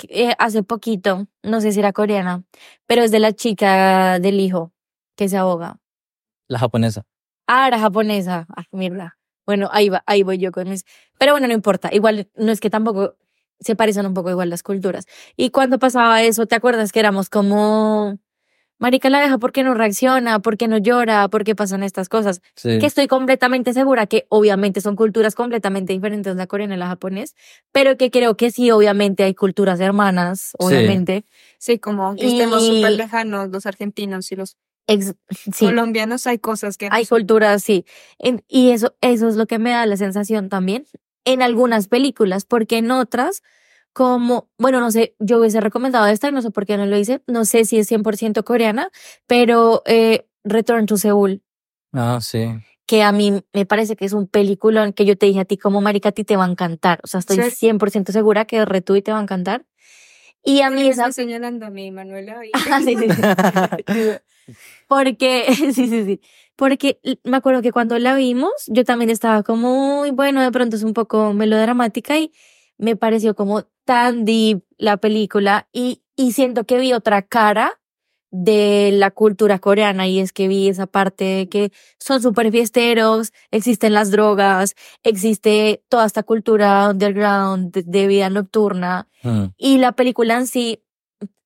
[0.10, 2.44] eh, hace poquito, no sé si era coreana,
[2.86, 4.74] pero es de la chica del hijo
[5.16, 5.80] que se ahoga.
[6.48, 7.06] La japonesa.
[7.48, 8.46] Ah, era japonesa.
[8.56, 9.18] Ah, mierda.
[9.46, 10.86] Bueno, ahí va, ahí voy yo con mis.
[11.20, 11.90] Pero bueno, no importa.
[11.94, 13.16] Igual no es que tampoco
[13.60, 15.06] se parecen un poco igual las culturas.
[15.38, 18.18] Y cuando pasaba eso, ¿te acuerdas que éramos como
[18.78, 20.40] Marica la deja, ¿por qué no reacciona?
[20.40, 21.28] ¿Por qué no llora?
[21.30, 22.42] ¿Por qué pasan estas cosas?
[22.56, 22.78] Sí.
[22.80, 27.36] Que estoy completamente segura que obviamente son culturas completamente diferentes la coreana y la japonés,
[27.72, 31.24] pero que creo que sí, obviamente hay culturas hermanas, obviamente.
[31.58, 34.58] Sí, como que estemos Y- súper lejanos los argentinos y los
[34.88, 35.16] Ex-
[35.52, 36.90] sí, colombianos, hay cosas que...
[36.92, 37.86] hay culturas, sí.
[38.20, 40.86] En- y eso, eso es lo que me da la sensación también
[41.24, 43.42] en algunas películas, porque en otras,
[43.96, 46.98] como, bueno, no sé, yo hubiese recomendado esta y no sé por qué no lo
[46.98, 48.90] hice, no sé si es 100% coreana,
[49.26, 51.42] pero eh, Return to Seoul.
[51.94, 52.50] Ah, sí.
[52.88, 55.58] que a mí me parece que es un peliculón que yo te dije a ti
[55.58, 57.00] como marica a ti te va a encantar.
[57.04, 57.68] O sea, estoy Sí.
[57.68, 59.66] 100% segura que Retu y te va a encantar.
[60.44, 61.12] Y a mí Me esa...
[61.14, 62.42] señalando a mí, Manuela.
[62.70, 64.56] Ah, sí, sí, sí.
[64.88, 66.22] Porque, sí, sí, sí.
[66.56, 70.76] Porque me acuerdo que cuando la vimos, yo también estaba como, "Uy, bueno, de pronto
[70.76, 72.32] es un poco melodramática y
[72.78, 77.80] me pareció como tan deep la película y, y siento que vi otra cara
[78.32, 83.32] de la cultura coreana y es que vi esa parte de que son súper fiesteros,
[83.52, 89.46] existen las drogas, existe toda esta cultura underground de, de vida nocturna Mm.
[89.58, 90.84] y la película en sí,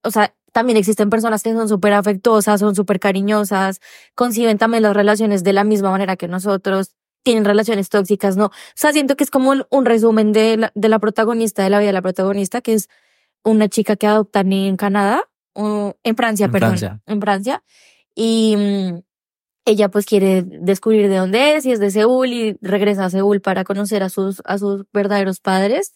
[0.04, 3.80] o sea, también existen personas que son súper afectuosas, son súper cariñosas,
[4.16, 8.46] conciben también las relaciones de la misma manera que nosotros, tienen relaciones tóxicas, ¿no?
[8.48, 11.80] O sea, siento que es como un- resumen de la, de la protagonista, de la
[11.80, 12.88] vida de la protagonista, que es
[13.44, 17.02] una chica que adoptan en Canadá, o en Francia, En perdón, Francia.
[17.06, 17.64] en Francia,
[18.16, 19.00] y mm,
[19.66, 23.42] ella pues quiere descubrir de dónde es y es de Seúl y regresa a Seúl
[23.42, 25.94] para conocer a sus, a sus verdaderos padres.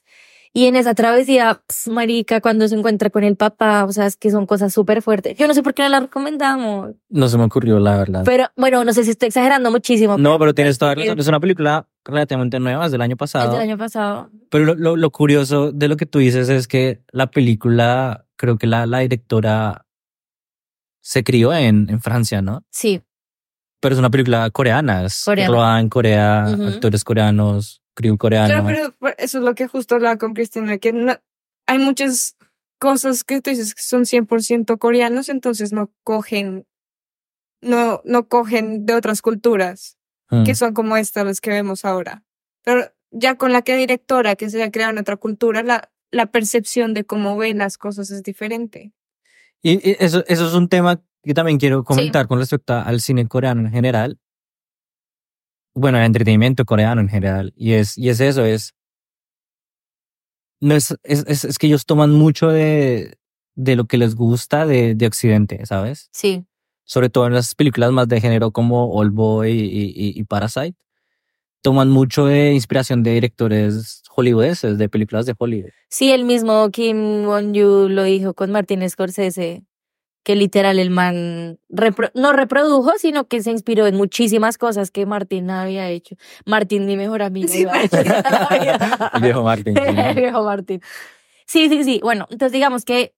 [0.56, 4.16] Y en esa travesía, ps, marica, cuando se encuentra con el papá, o sea, es
[4.16, 5.36] que son cosas súper fuertes.
[5.36, 8.22] Yo no sé por qué no la recomendamos, No se me ocurrió, la verdad.
[8.24, 10.16] pero bueno, no sé si estoy exagerando muchísimo.
[10.18, 11.20] no, pero tienes toda es- razón.
[11.20, 13.52] Es una película relativamente nueva, es del año Es pasado.
[13.54, 14.30] del año pasado.
[14.52, 18.58] Pero lo, lo, lo curioso de lo que tú dices es que la película, creo
[18.60, 19.88] que la, la directora
[21.02, 22.64] se crió en, en Francia, ¿no?
[22.70, 23.02] Sí,
[23.82, 25.52] Pero es una película coreana, es Coreana.
[25.54, 28.48] rodada en Corea, actores coreanos, crew coreano.
[28.64, 31.18] Claro, pero eso es lo que justo hablaba con Cristina, que no-
[31.68, 32.36] hay muchas
[32.80, 36.66] cosas que tú dices que son 100% coreanos, entonces no cogen,
[37.62, 39.98] no, no cogen de otras culturas,
[40.30, 40.44] Mm.
[40.44, 42.24] que son como estas las que vemos ahora.
[42.64, 46.26] Pero ya con la que directora que se ha creado en otra cultura, la, la
[46.28, 48.92] percepción de cómo ven las cosas es diferente.
[49.62, 53.62] Y, eso, eso es un tema que también quiero comentar con respecto al cine coreano
[53.62, 54.20] en general.
[55.76, 57.54] Bueno, el entretenimiento coreano en general.
[57.58, 58.74] Y es, y es eso, es.
[60.60, 63.18] No es, es, es, es que ellos toman mucho de,
[63.56, 66.10] de lo que les gusta de, de Occidente, ¿sabes?
[66.14, 66.46] sí,
[66.86, 70.76] Sobre todo en las películas más de género como Old Boy y, y, y Parasite.
[71.62, 75.70] Toman mucho de inspiración de directores hollywoodenses, de películas de Hollywood.
[75.90, 79.64] sí, el mismo Kim Won-yu lo dijo con Martin Scorsese,
[80.24, 85.06] que literal el man repro- no reprodujo, sino que se inspiró en muchísimas cosas que
[85.06, 86.16] Martin había hecho.
[86.46, 87.48] Martin, mi mejor amigo.
[87.50, 89.12] Sí, iba a.
[89.16, 89.76] El viejo Martin.
[89.76, 89.82] sí.
[89.98, 90.82] El viejo Martín.
[91.46, 92.00] Sí, sí, sí.
[92.02, 93.14] Bueno, entonces digamos que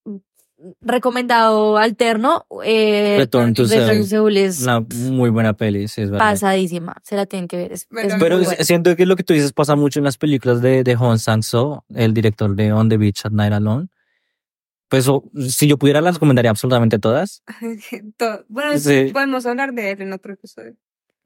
[0.82, 2.46] recomendado alterno.
[2.64, 4.04] Eh, Return to Seoul.
[4.06, 6.32] Seoul es Una muy buena peli, sí, es verdad.
[6.32, 6.96] pasadísima.
[7.04, 7.72] Se la tienen que ver.
[7.74, 10.62] Es, Bueno, es Pero siento que lo que tú dices pasa mucho en las películas
[10.62, 13.88] de, de Hong Sang-soo, el director de On the Beach at Night Alone.
[14.90, 17.44] Pues o- si yo pudiera las recomendaría absolutamente todas.
[18.18, 19.10] Todo- Bueno, Sí.
[19.14, 20.76] podemos hablar de él en otro episodio.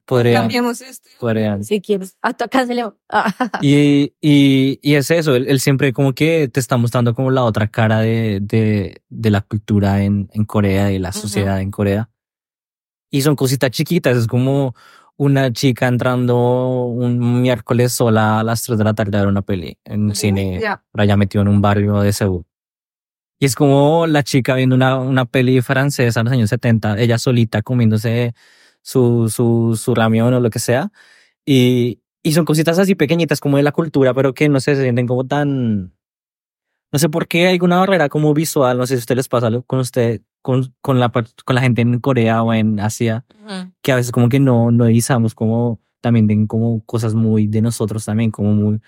[0.06, 1.10] Podría, Cambiamos este.
[1.19, 1.63] podrían.
[1.63, 2.17] Si quieres.
[2.24, 2.84] Hasta acá se le.
[3.10, 7.30] Ah, Y, y, y es eso, él, él siempre como que te está mostrando como
[7.30, 11.69] la otra cara de, de, de la cultura en, en Corea y la sociedad en
[11.69, 12.10] Corea.
[13.12, 14.74] Y son cositas chiquitas, es como
[15.15, 19.41] una chica entrando un miércoles sola a las 3 de la tarde a ver una
[19.43, 20.84] peli en un cine Ya.
[20.91, 22.45] por allá metido en un barrio de Seúl.
[23.39, 27.17] Y es como la chica viendo una, una peli francesa en los años 70, ella
[27.17, 28.34] solita comiéndose
[28.82, 30.91] su, su, su ramión o lo que sea.
[31.45, 34.84] Y, y son cositas así pequeñitas como de la cultura, pero que no sé, se
[34.84, 35.93] sienten como tan...
[36.91, 39.28] No sé por qué hay una barrera como visual, no sé si a ustedes les
[39.30, 43.25] pasa algo con usted, con, con, la, con la gente en Corea o en Asia,
[43.45, 43.71] ujú.
[43.82, 47.62] que a veces como que no, no divisamos como también ven como cosas muy de
[47.62, 48.82] nosotros también, como muy,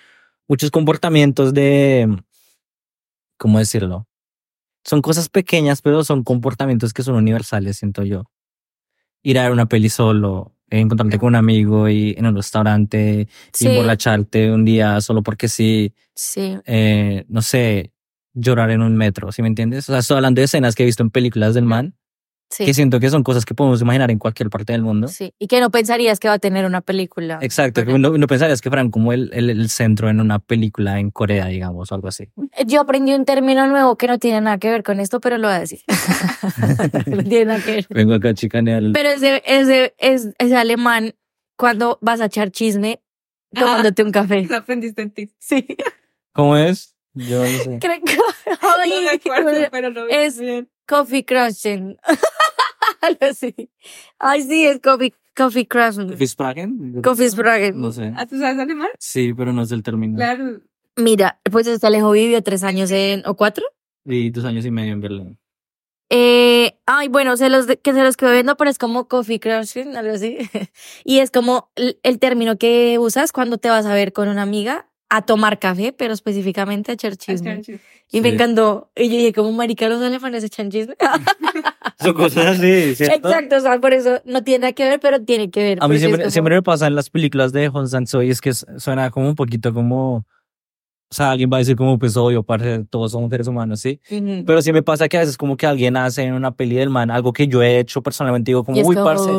[0.48, 2.08] muchos comportamientos de,
[3.38, 4.08] ¿cómo decirlo?
[4.84, 8.24] Son cosas pequeñas, pero son comportamientos que son universales, siento yo.
[9.24, 13.66] Ir a ver una peli solo, encontrarte con un amigo y en un restaurante, Sí.
[13.66, 16.58] y emborracharte un día solo porque sí, Sí.
[16.66, 17.94] eh, no sé,
[18.34, 19.88] llorar en un metro, ¿sí me entiendes?
[19.90, 21.96] O sea, estoy hablando de escenas que he visto en películas del man,
[22.52, 22.66] Sí.
[22.66, 25.08] que siento que son cosas que podemos imaginar en cualquier parte del mundo.
[25.08, 25.34] Sí.
[25.40, 27.40] Y que no pensarías que va a tener una película.
[27.42, 31.00] Exacto, que no, no pensarías que fueran como el, el, el centro en una película
[31.00, 32.28] en Corea, digamos, o algo así.
[32.68, 35.48] Yo aprendí un término nuevo que no tiene nada que ver con esto, pero lo
[35.48, 35.80] voy a decir.
[37.08, 37.88] no tiene nada que ver.
[37.90, 38.84] Vengo acá a chicanear.
[38.94, 39.42] Pero es, de-
[39.98, 41.14] es, es, alemán
[41.58, 43.02] cuando vas a echar chisme
[43.54, 44.44] tomándote un café.
[44.50, 45.32] Lo aprendiste en ti.
[45.40, 45.66] Sí.
[46.34, 46.96] ¿Cómo es?
[47.14, 47.78] Yo no sé.
[47.80, 48.16] Creo que-
[48.62, 50.70] No me Ay, acuerdo, pero lo vi es- bien.
[50.92, 51.96] Coffee crushing.
[53.02, 53.56] Algo así.
[54.20, 56.18] Ay, sí, es coffee, coffee crushing.
[56.18, 57.02] ¿Fispragen?
[57.02, 57.80] Coffee spragen.
[57.80, 58.12] No sé.
[58.18, 58.90] ¿Ah, tú sabes alemán?
[59.00, 60.18] Sí, pero no es el término.
[60.18, 60.60] Claro.
[60.98, 63.64] Mira, pues este Alejo vivió tres años en, o cuatro.
[64.04, 65.40] Y dos años y medio en Berlín.
[66.10, 69.96] Eh, ay, bueno, se los, que se los quedo viendo, pero es como coffee crushing,
[69.96, 70.40] algo así.
[71.06, 74.42] y es como el, el término que usas cuando te vas a ver con una
[74.42, 77.62] amiga a tomar café, pero específicamente a echar chisme.
[78.14, 78.90] Y me encantó.
[78.96, 80.96] Y yo dije, como marica, los alemanes echan chisme.
[82.00, 83.28] Son cosas así, ¿cierto?
[83.28, 85.78] Exacto, o sea, por eso no tiene nada que ver, pero tiene que ver.
[85.82, 88.42] A mí siempre, como- siempre me pasa en las películas de Hong Sang-soo y es
[88.42, 90.16] que suena como un poquito como...
[91.10, 94.00] O sea, alguien va a decir como, pues obvio, parce, todos somos seres humanos, ¿sí?
[94.46, 96.90] Pero sí me pasa que a veces como que alguien hace en una peli del
[96.90, 99.30] man algo que yo he hecho personalmente, digo como, uy, como- parce,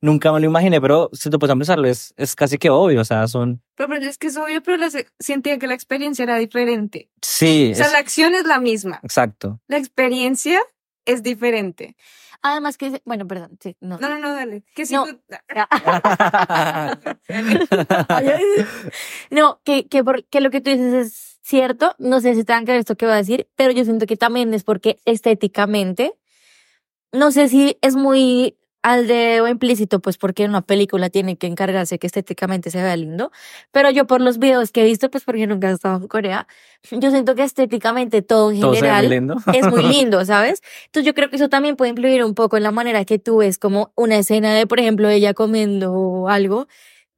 [0.00, 3.04] nunca me lo imaginé, pero si te puedes pensarlo, es, es casi que obvio, o
[3.04, 3.62] sea, son...
[3.76, 4.82] Pero, pero es que es obvio, pero
[5.18, 7.10] sentía que la experiencia era diferente.
[7.22, 9.00] Sí, O sea, es- la acción es la misma.
[9.02, 9.60] exacto.
[9.68, 10.60] La experiencia
[11.04, 11.96] es diferente.
[12.42, 13.98] Además que, bueno, perdón, sí, no.
[13.98, 14.64] No, no, no, dale.
[14.74, 15.04] Que si No.
[15.06, 15.20] tú-
[19.30, 21.94] no, que, que, por- que lo que tú dices es cierto.
[21.98, 24.06] No sé si te dan que ver esto que voy a decir, pero yo siento
[24.06, 26.14] que también es porque estéticamente,
[27.12, 31.46] no sé si es muy al de o implícito, pues porque una película tiene que
[31.46, 33.30] encargarse que estéticamente se vea lindo,
[33.72, 36.46] pero yo por los videos que he visto, pues porque nunca he estado en Corea,
[36.90, 39.36] yo siento que estéticamente todo en Todo general lindo.
[39.52, 40.62] es muy lindo, ¿sabes?
[40.86, 43.38] Entonces yo creo que eso también puede influir un poco en la manera que tú
[43.38, 46.66] ves como una escena de, por ejemplo, ella comiendo algo.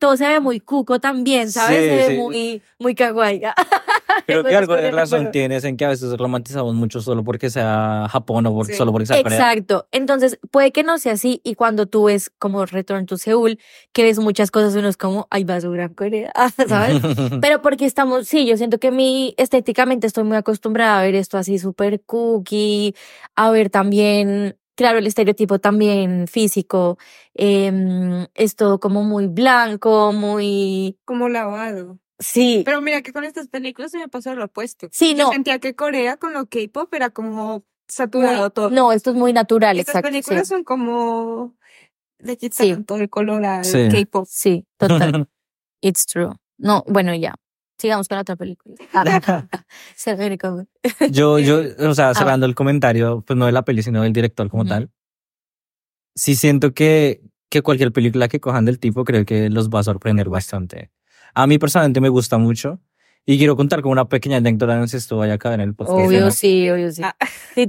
[0.02, 1.78] Todo se ve muy cuco también, ¿sabes?
[1.78, 2.16] Sí, se ve sí.
[2.16, 3.40] muy, muy kawaii.
[4.26, 8.08] Creo que algo de razón tienes en que a veces romantizamos mucho solo porque sea
[8.10, 8.74] Japón o Sí.
[8.74, 9.38] solo porque sea Corea.
[9.38, 9.86] Exacto.
[9.92, 11.40] Entonces, puede que no sea así.
[11.44, 13.60] Y cuando tú ves como Return to Seúl,
[13.92, 16.32] que ves muchas cosas, uno es como, ay, basura Corea,
[16.68, 17.00] ¿sabes?
[17.40, 21.38] Pero porque estamos, sí, yo siento que mi estéticamente estoy muy acostumbrada a ver esto
[21.38, 22.96] así súper cookie,
[23.36, 26.98] a ver también, claro, el estereotipo también físico,
[27.34, 31.98] em, es todo como muy blanco, muy, como lavado.
[32.18, 34.88] sí, Pero mira que con estas películas se me pasó lo opuesto.
[34.92, 38.70] sí, Yo no, sentía que Corea con lo K-pop era como saturado todo.
[38.70, 41.54] no, esto es muy natural, Estas exacto, películas sí, son como
[42.18, 42.84] le quitaron Sí.
[42.84, 43.88] todo el color al Sí.
[43.90, 44.26] K-pop.
[44.28, 45.28] sí, total,
[45.82, 46.30] it's true.
[46.58, 47.34] No, bueno, ya,
[47.82, 48.74] sigamos con otra película.
[51.10, 52.14] Yo, yo, o sea, Ah.
[52.14, 54.70] cerrando el comentario, pues no de la peli, sino del director como Ujú.
[54.70, 54.90] tal.
[56.14, 59.84] Sí siento que, que cualquier película que cojan del tipo creo que los va a
[59.84, 60.90] sorprender bastante.
[61.34, 62.80] A mí personalmente me gusta mucho
[63.24, 65.68] y quiero contar con una pequeña anécdota, no sé si esto vaya a caber en
[65.68, 65.98] el podcast.
[66.06, 66.30] Obvio, ¿no?
[66.32, 67.02] sí, obvio, sí.
[67.04, 67.14] Ah.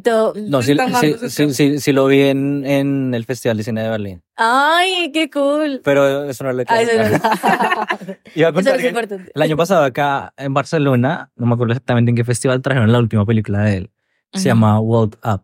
[0.03, 0.33] Todo.
[0.47, 3.89] No, sí, sí, sí, sí, sí lo vi en, en el Festival de Cine de
[3.89, 4.23] Berlín.
[4.35, 5.81] Ay, qué cool.
[5.83, 7.17] Pero eso no le Ay, eso, no-
[8.35, 9.31] Iba a eso contar es importante.
[9.35, 12.99] el año pasado acá en Barcelona, no me acuerdo exactamente en qué festival, trajeron la
[12.99, 13.91] última película de él.
[14.33, 14.47] Se Ujú.
[14.47, 15.41] llama World Up.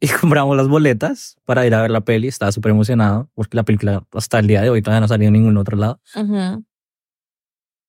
[0.00, 2.26] Y compramos las boletas para ir a ver la peli.
[2.26, 5.34] Estaba súper emocionado porque la película hasta el día de hoy todavía no salió en
[5.34, 6.00] ningún otro lado.
[6.16, 6.64] Ujú.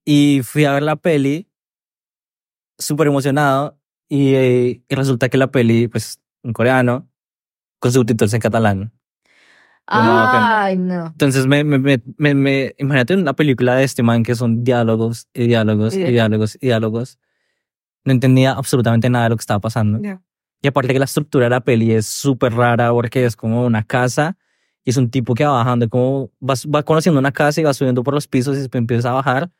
[0.05, 1.49] Y fui a ver la peli
[2.77, 7.09] súper emocionado y, eh, y resulta que la peli, pues, en coreano,
[7.79, 8.91] con subtítulos en catalán.
[10.63, 11.07] Ay, no.
[11.07, 15.27] Entonces, me, me, me, me, me- imagínate una película de este man que son diálogos
[15.33, 17.19] y diálogos y diálogos y diálogos.
[18.03, 19.99] No entendía absolutamente nada de lo que estaba pasando.
[20.61, 23.83] Y aparte que la estructura de la peli es súper rara porque es como una
[23.83, 24.37] casa
[24.83, 27.73] y es un tipo que va bajando, como va, va conociendo una casa y va
[27.73, 29.51] subiendo por los pisos y después empieza a bajar,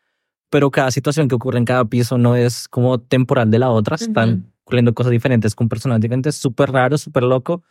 [0.50, 3.96] pero cada situación que ocurre en cada piso no es como temporal de la otra,
[3.96, 4.44] están Ujú.
[4.64, 7.64] ocurriendo cosas diferentes con personas diferentes, súper raro, súper loco.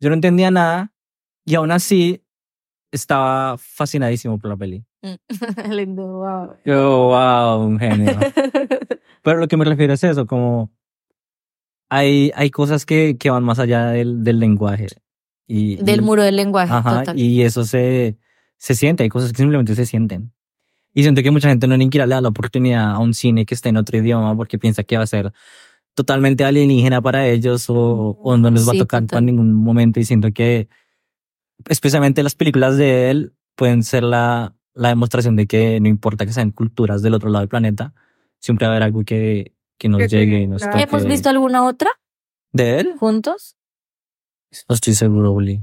[0.00, 0.92] Yo no entendía nada
[1.44, 2.22] y aún así
[2.92, 4.84] estaba fascinadísimo por la peli.
[5.70, 6.54] Lindo, wow.
[6.64, 8.18] Yo, wow, un genio.
[9.22, 10.70] Pero lo que me refiero es eso, como
[11.90, 14.86] hay, hay cosas que, que van más allá del, del lenguaje.
[15.46, 17.18] Y, Del y- muro del lenguaje, Ajá, total.
[17.18, 18.18] y eso se,
[18.58, 20.32] se siente, hay cosas que simplemente se sienten.
[20.94, 23.46] Y siento que mucha gente no ni siquiera le da la oportunidad a un cine
[23.46, 25.32] que esté en otro idioma porque piensa que va a ser
[25.94, 29.18] totalmente alienígena para ellos o, o no les va Sí, a tocar total.
[29.20, 30.00] en ningún momento.
[30.00, 30.68] Y siento que,
[31.68, 36.32] especialmente las películas de él, pueden ser la, la demostración de que no importa que
[36.32, 37.94] sean culturas del otro lado del planeta,
[38.38, 40.78] siempre va a haber algo que, que nos Que llegue y nos claro.
[40.78, 40.84] toque.
[40.88, 41.90] ¿Hemos visto alguna otra
[42.52, 42.94] ¿De él?
[42.98, 43.56] juntos?
[44.68, 45.62] No estoy seguro, Uli.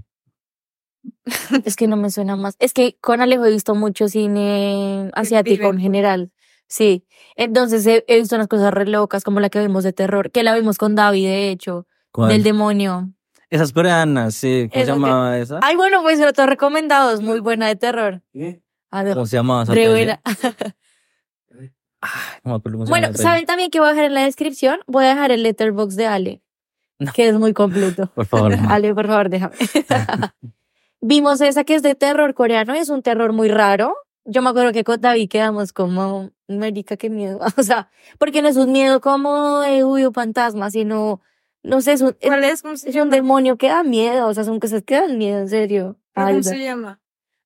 [1.65, 2.55] Es que no me suena más.
[2.59, 6.31] Es que con Alejo he visto mucho cine asiático en general.
[6.67, 7.05] Sí.
[7.35, 10.43] Entonces he, he visto unas cosas re locas como la que vimos de terror, que
[10.43, 12.29] la vimos con David, de hecho, ¿Cuál?
[12.29, 13.11] del demonio.
[13.49, 14.67] Esas coreanas, sí.
[14.71, 15.59] ¿Cómo se que- llamaba esa?
[15.61, 18.23] Ay, bueno, pues se lo tengo recomendado, es muy buena de terror.
[18.91, 20.19] Ah, de- ¿Cómo se llamaba esa re.
[22.43, 23.13] No me se Bueno.
[23.13, 24.79] ¿saben también que voy a dejar en la descripción?
[24.85, 26.41] Voy a dejar el letterbox de Ale,
[26.99, 27.11] No.
[27.13, 28.11] que es muy completo.
[28.13, 28.69] Por favor, no.
[28.69, 29.55] Ale, por favor, déjame.
[31.07, 33.95] Vimos esa que es de terror coreano y es un terror muy raro.
[34.25, 37.39] Yo me acuerdo que con David quedamos como, marica, qué miedo.
[37.57, 41.21] O sea, porque no es un miedo como de uy, un fantasma, sino,
[41.61, 42.61] no sé, es un, es, ¿Cuál es?
[42.63, 44.27] ¿Cómo se es un demonio que da miedo.
[44.27, 45.99] O sea, son cosas que dan miedo, en serio.
[46.15, 46.99] ¿Cómo se llama?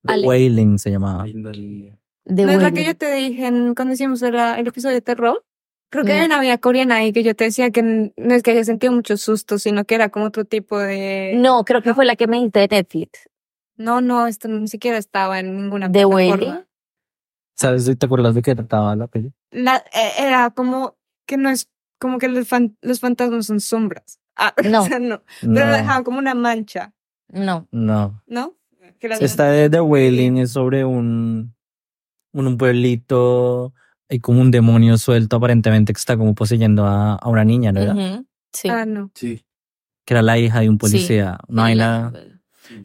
[0.05, 0.27] The Ale.
[0.27, 1.25] Wailing se llamaba.
[1.25, 5.01] de ¿No es la que yo te dije en- cuando hicimos el, el episodio de
[5.01, 5.43] terror?
[5.91, 6.19] Creo que No.
[6.19, 8.93] hay una amiga coreana ahí que yo te decía que no es que haya sentido
[8.93, 11.33] mucho susto, sino que era como otro tipo de...
[11.35, 13.27] No, creo que fue la que me dijiste de Netflix.
[13.79, 16.45] No, no, esto ni siquiera estaba en ninguna ¿De plataforma.
[16.45, 16.65] Wailing?
[17.55, 17.97] ¿Sabes?
[17.97, 19.33] ¿Te acuerdas de qué trataba la peli?
[19.51, 24.19] La, eh, era como que no es, como que los, fan- los fantasmas son sombras.
[24.35, 24.81] Ah, No.
[24.83, 25.23] o sea, no.
[25.41, 26.93] No, Pero lo dejaban como una mancha,
[27.29, 27.67] No.
[27.71, 28.21] no.
[28.27, 28.55] ¿no?
[29.01, 31.55] Esta de The Wailing es sobre un,
[32.33, 33.73] un, un pueblito,
[34.09, 37.79] hay como un demonio suelto aparentemente que está como poseyendo a, a una niña, ¿no
[37.81, 38.23] era?
[38.51, 38.67] Sí.
[38.69, 39.09] Ah, no.
[39.13, 39.41] Que
[40.07, 41.37] era la hija de un policía.
[41.47, 42.11] No hay nada.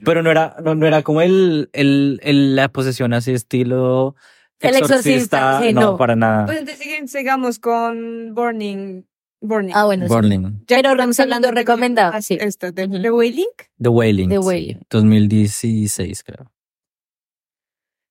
[0.04, 4.14] Pero no era, no, no era como el, el, el- la posesión así estilo
[4.60, 5.96] El exorcista, sí, no, no.
[5.96, 6.46] para nada.
[6.46, 9.02] Pues entonces siguen- sigamos con Burning.
[9.40, 9.72] Burning.
[9.74, 10.14] Ah, bueno, sí.
[10.14, 10.42] Burning.
[10.66, 12.38] Ya Pero que estamos de- recomendado, ah, sí.
[12.40, 12.98] Esto, de, Ujú.
[12.98, 13.46] de Wailing.
[13.78, 14.28] The Wailing.
[14.30, 14.40] The sí.
[14.42, 14.80] Wailing.
[14.88, 16.50] 2016, creo.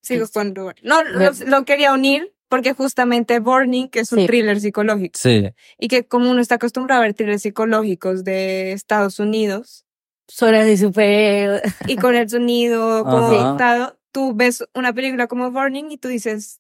[0.02, 0.34] Sigo Sí.
[0.34, 0.54] con.
[0.84, 4.28] No, lo, lo quería unir porque justamente Burning, que es un Sí.
[4.28, 5.50] thriller psicológico, Sí.
[5.80, 9.83] y que como uno está acostumbrado a ver thrillers psicológicos de Estados Unidos,
[10.28, 11.62] Suena así súper.
[11.88, 13.50] y con el sonido como Ajá.
[13.50, 16.60] dictado, tú ves una película como Burning y tú dices,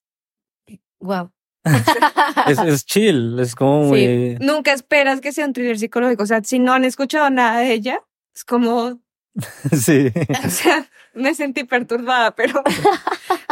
[1.00, 1.32] Wow.
[2.48, 3.90] Es, es chill, es como Sí.
[3.90, 4.38] muy...
[4.42, 6.24] nunca esperas que sea un thriller psicológico.
[6.24, 8.00] O sea, si no han escuchado nada de ella,
[8.36, 9.02] es como,
[9.72, 10.08] Sí.
[10.46, 12.64] o sea, me sentí perturbada, pero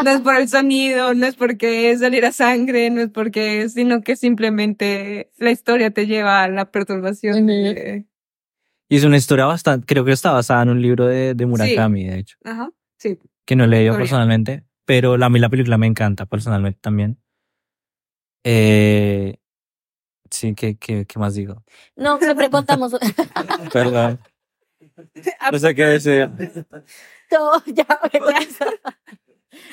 [0.04, 4.15] no es por el sonido, no es porque saliera sangre, no es porque, sino que
[4.15, 7.47] simplemente la historia te lleva a la perturbación.
[7.47, 8.06] de-
[8.91, 12.04] Y es una historia bastante, creo que está basada en un libro de, de Murakami,
[12.10, 13.17] de hecho, Ajá, sí.
[13.45, 17.17] que no he leído personalmente, pero la- a mí la película me encanta personalmente también.
[18.43, 19.38] Eh,
[20.30, 21.63] sí, ¿qué, qué, qué más digo?
[21.95, 22.91] No, siempre contamos.
[23.71, 24.19] Perdón.
[25.51, 26.30] No sé qué decir.
[27.30, 27.86] Todo, ya.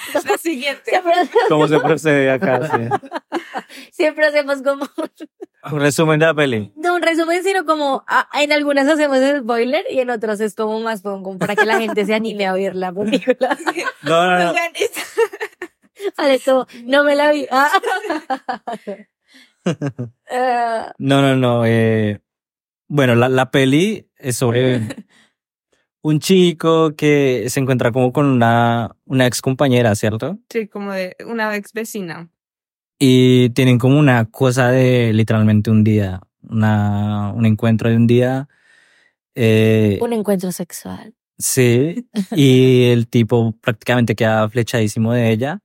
[0.25, 0.83] La siguiente.
[0.91, 1.13] Siempre,
[1.49, 2.69] ¿Cómo se procede acá?
[2.69, 2.89] Sí.
[3.93, 4.87] siempre hacemos como.
[5.71, 6.73] Un resumen de la peli.
[6.77, 8.05] No, un resumen, sino como.
[8.07, 11.03] ah, en algunas hacemos spoiler y en otras es como más
[11.39, 13.57] para que la gente se anime a ver la película.
[14.03, 14.53] No, no, no.
[16.17, 16.41] Vale.
[16.85, 17.47] No me la vi.
[17.51, 17.71] Ah.
[20.99, 21.67] No, no, no.
[21.67, 22.21] eh,
[22.87, 24.81] bueno, la, la peli es sobre
[26.03, 30.39] un chico que se encuentra como con una, una ex compañera, ¿cierto?
[30.49, 32.31] Sí, como de una ex vecina.
[32.99, 38.49] Y tienen como una cosa de literalmente un día, una, un encuentro de un día.
[39.35, 41.15] Eh, un encuentro sexual.
[41.39, 45.63] sí, y el tipo prácticamente queda flechadísimo de ella.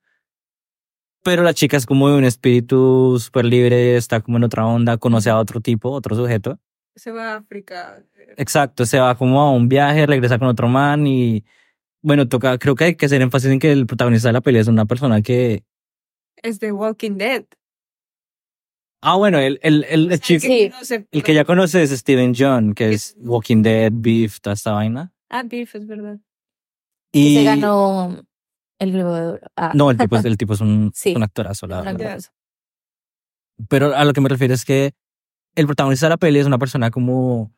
[1.23, 4.97] Pero la chica es como de un espíritu súper libre, está como en otra onda,
[4.97, 6.59] conoce a otro tipo, otro sujeto.
[6.95, 8.03] Se va a África.
[8.37, 11.43] Exacto, se va como a un viaje, regresa con otro man y
[12.01, 14.59] bueno, toca, creo que hay que hacer énfasis en que el protagonista de la peli
[14.59, 15.63] es una persona que,
[16.41, 17.45] Es de Walking Dead.
[19.01, 20.71] ah bueno, el, el, el, el chico, Sí.
[21.11, 25.11] El que ya conoces es Steven John, que es Walking Dead, Beef, toda esta vaina.
[25.29, 26.17] Ah, Beef, es verdad.
[27.11, 28.21] Que Y se ganó
[28.79, 29.47] el Globo de Oro.
[29.55, 31.15] Ah, no, el tipo, es- el tipo es un, Sí.
[31.15, 32.01] un actorazo, la un verdad.
[32.01, 32.31] actorazo.
[33.69, 34.93] Pero a lo que me refiero es que
[35.55, 37.51] el protagonista de la peli es una persona como,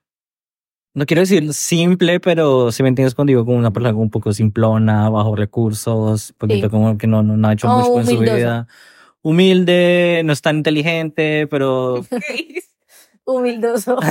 [0.94, 4.34] no quiero decir simple, pero si me entiendes cuando digo como una persona un poco
[4.34, 6.72] simplona, bajo recursos, poquito Sí.
[6.72, 8.68] como que no, no, no ha hecho Oh, mucho en su vida.
[9.22, 12.06] Humilde, no es tan inteligente, pero...
[13.28, 13.98] Humildoso.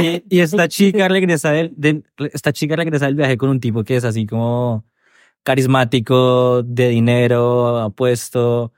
[0.00, 2.02] y, y esta chica regresa del, de-
[2.32, 4.84] esta chica regresa del viaje con un tipo que es así como
[5.42, 8.72] carismático, de dinero, apuesto.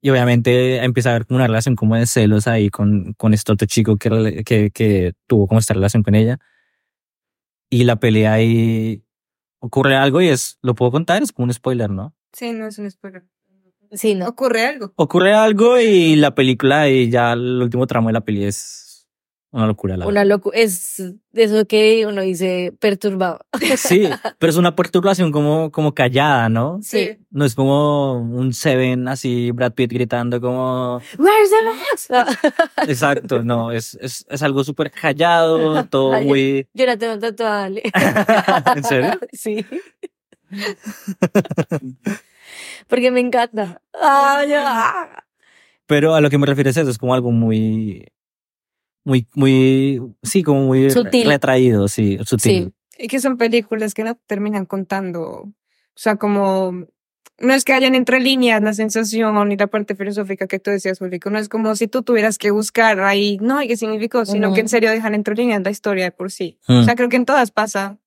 [0.00, 3.52] Y obviamente empieza a haber como una relación como de celos ahí con, con este
[3.52, 6.38] otro chico que, que, que tuvo como esta relación con ella.
[7.70, 9.02] Y la pelea ahí,
[9.60, 12.14] ocurre algo y es, lo puedo contar, es como un spoiler, ¿no?
[12.32, 13.24] Sí, no es un spoiler.
[13.92, 14.28] Sí, ¿no?
[14.28, 14.92] Ocurre algo.
[14.96, 18.87] Ocurre algo y la película y ya el último tramo de la peli es
[19.50, 19.96] una locura.
[19.96, 20.58] La Una locura.
[20.58, 23.40] Es de eso que uno dice perturbado.
[23.76, 26.80] Sí, pero es una perturbación como, como callada, ¿no?
[26.82, 27.16] Sí.
[27.30, 31.00] No es como un Seven así, Brad Pitt gritando como...
[31.18, 32.46] Where's the box?
[32.88, 36.68] Exacto, no, es, es, es algo súper callado, todo Ay, muy...
[36.74, 37.64] Yo la tengo tatuada.
[37.64, 37.82] Ale.
[38.76, 39.18] ¿En serio?
[39.32, 39.64] Sí.
[42.86, 43.80] Porque me encanta.
[43.94, 45.24] Ay, ah.
[45.86, 48.06] Pero a lo que me refiero es eso, es como algo muy...
[49.04, 51.26] Muy, muy, sí, como muy Sutil.
[51.26, 52.74] retraído, sí, sutil.
[52.96, 53.04] Sí.
[53.04, 55.30] Y que son películas que no terminan contando.
[55.30, 55.54] O
[55.94, 56.86] sea, como.
[57.40, 60.98] No es que hayan entre líneas la sensación ni la parte filosófica que tú decías,
[60.98, 61.30] Julico.
[61.30, 64.24] No es como si tú tuvieras que buscar ahí, no, ¿y qué significó?
[64.26, 66.58] Sino que en serio dejan entre líneas la historia de por sí.
[66.66, 66.78] Mm.
[66.78, 68.00] O sea, creo que en todas pasa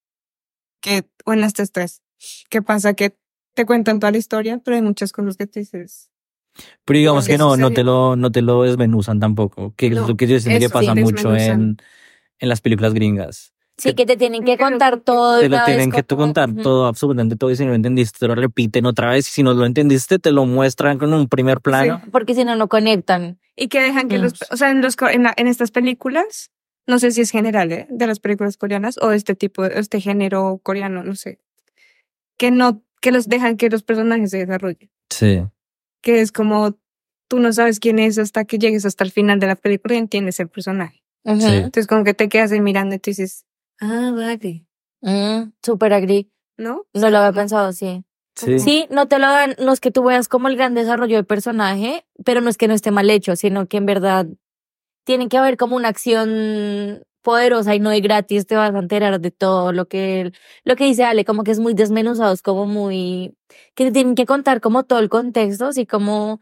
[0.82, 2.02] que, o en las tres, tres,
[2.50, 3.16] que pasa que
[3.54, 6.10] te cuentan toda la historia, pero hay muchas cosas que te dices.
[6.86, 7.76] Pero digamos que no, no sucede.
[7.76, 9.74] te lo, no te lo desmenuzan tampoco.
[9.76, 11.78] Que No, es lo que yo siento que pasa sí, mucho en,
[12.40, 13.54] en las películas gringas.
[13.78, 15.40] Sí, que te tienen que contar todo.
[15.40, 16.62] Te lo vez, tienen que como- contar Ujú.
[16.62, 17.50] todo, absolutamente todo.
[17.50, 19.28] Y si no lo entendiste, te lo repiten otra vez.
[19.28, 22.02] Y si no lo entendiste, te lo muestran con un primer plano.
[22.12, 23.40] Porque si no, no conectan.
[23.56, 24.22] Y que dejan que Mm.
[24.22, 26.52] los, o sea, en, los, en, la- en estas películas,
[26.86, 27.88] no sé si es general, ¿eh?
[27.90, 31.40] De las películas coreanas o de este tipo, de este género coreano, no sé.
[32.38, 34.92] Que no, que los dejan que los personajes se desarrollen.
[35.10, 35.42] Sí.
[36.02, 36.78] Que es como,
[37.30, 39.98] tú no sabes quién es hasta que llegues hasta el final de la película y
[39.98, 41.04] entiendes el personaje.
[41.26, 41.32] Sí.
[41.46, 43.46] Entonces como que te quedas ahí mirando y tú dices,
[43.80, 44.66] ah, vale,
[45.04, 46.30] Mm, super agree.
[46.58, 46.86] ¿no?
[46.94, 48.06] No lo había pensado, sí.
[48.36, 48.60] Sí.
[48.60, 51.26] Sí, no te lo dan, no es que tú veas como el gran desarrollo del
[51.26, 54.28] personaje, pero no es que no esté mal hecho, sino que en verdad
[55.06, 59.20] tiene que haber como una acción poderosa y no de gratis te vas a enterar
[59.22, 60.32] de todo lo que
[60.64, 63.36] lo que dice Ale, como que es muy desmenuzado, es como muy
[63.76, 66.40] que te tienen que contar como todo el contexto, así como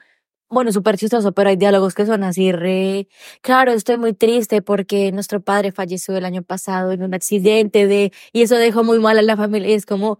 [0.49, 3.07] bueno, súper chistoso, pero hay diálogos que son así re,
[3.41, 8.11] claro, estoy muy triste porque nuestro padre falleció el año pasado en un accidente de,
[8.33, 10.19] y eso dejó muy mal a la familia, es como,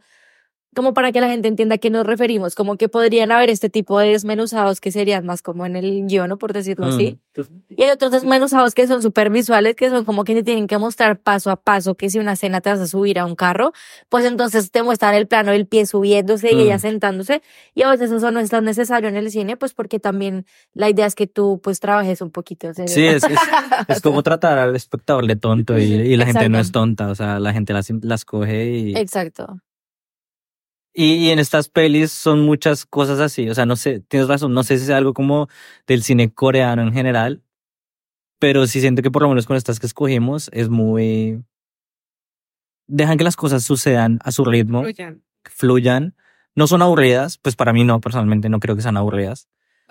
[0.76, 3.70] como para que la gente entienda a qué nos referimos, como que podrían haber este
[3.70, 6.38] tipo de desmenuzados que serían más como en el guion, ¿no?
[6.38, 7.20] por decirlo así.
[7.36, 7.42] Mm.
[7.70, 10.78] Y hay otros desmenuzados que son súper visuales, que son como que te tienen que
[10.78, 13.72] mostrar paso a paso que si una escena te vas a subir a un carro,
[14.10, 16.60] pues entonces te muestran el plano del pie subiéndose y Mm.
[16.60, 17.42] ella sentándose.
[17.74, 20.90] Y a veces eso no es tan necesario en el cine, pues porque también la
[20.90, 22.72] idea es que tú pues trabajes un poquito.
[22.74, 23.24] Sí, es, es,
[23.88, 27.16] es como tratar al espectador de tonto y, y la gente no es tonta, o
[27.16, 29.60] sea, la gente las, las coge y, Exacto.
[30.94, 34.54] Y, y en estas pelis son muchas cosas así, o sea, no sé, tienes razón,
[34.54, 35.48] no sé si es algo como
[35.88, 37.42] del cine coreano en general,
[38.40, 41.44] pero sí siento que por lo menos con estas que escogimos es muy...
[42.88, 45.22] Dejan que las cosas sucedan a su ritmo, Fluyan.
[45.44, 46.16] fluyan,
[46.56, 49.48] no son aburridas, pues para mí no, personalmente no creo que sean aburridas.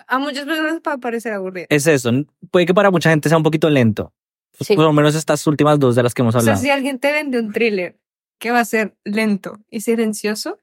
[0.07, 1.67] A muchas personas puede parecer aburrido.
[1.69, 2.11] Es eso,
[2.51, 4.13] puede que para mucha gente sea un poquito lento,
[4.57, 4.75] pues Sí.
[4.75, 6.61] por lo menos estas últimas dos de las que hemos O sea, hablado.
[6.61, 7.97] si alguien te vende un thriller
[8.37, 10.57] que va a ser lento y silencioso,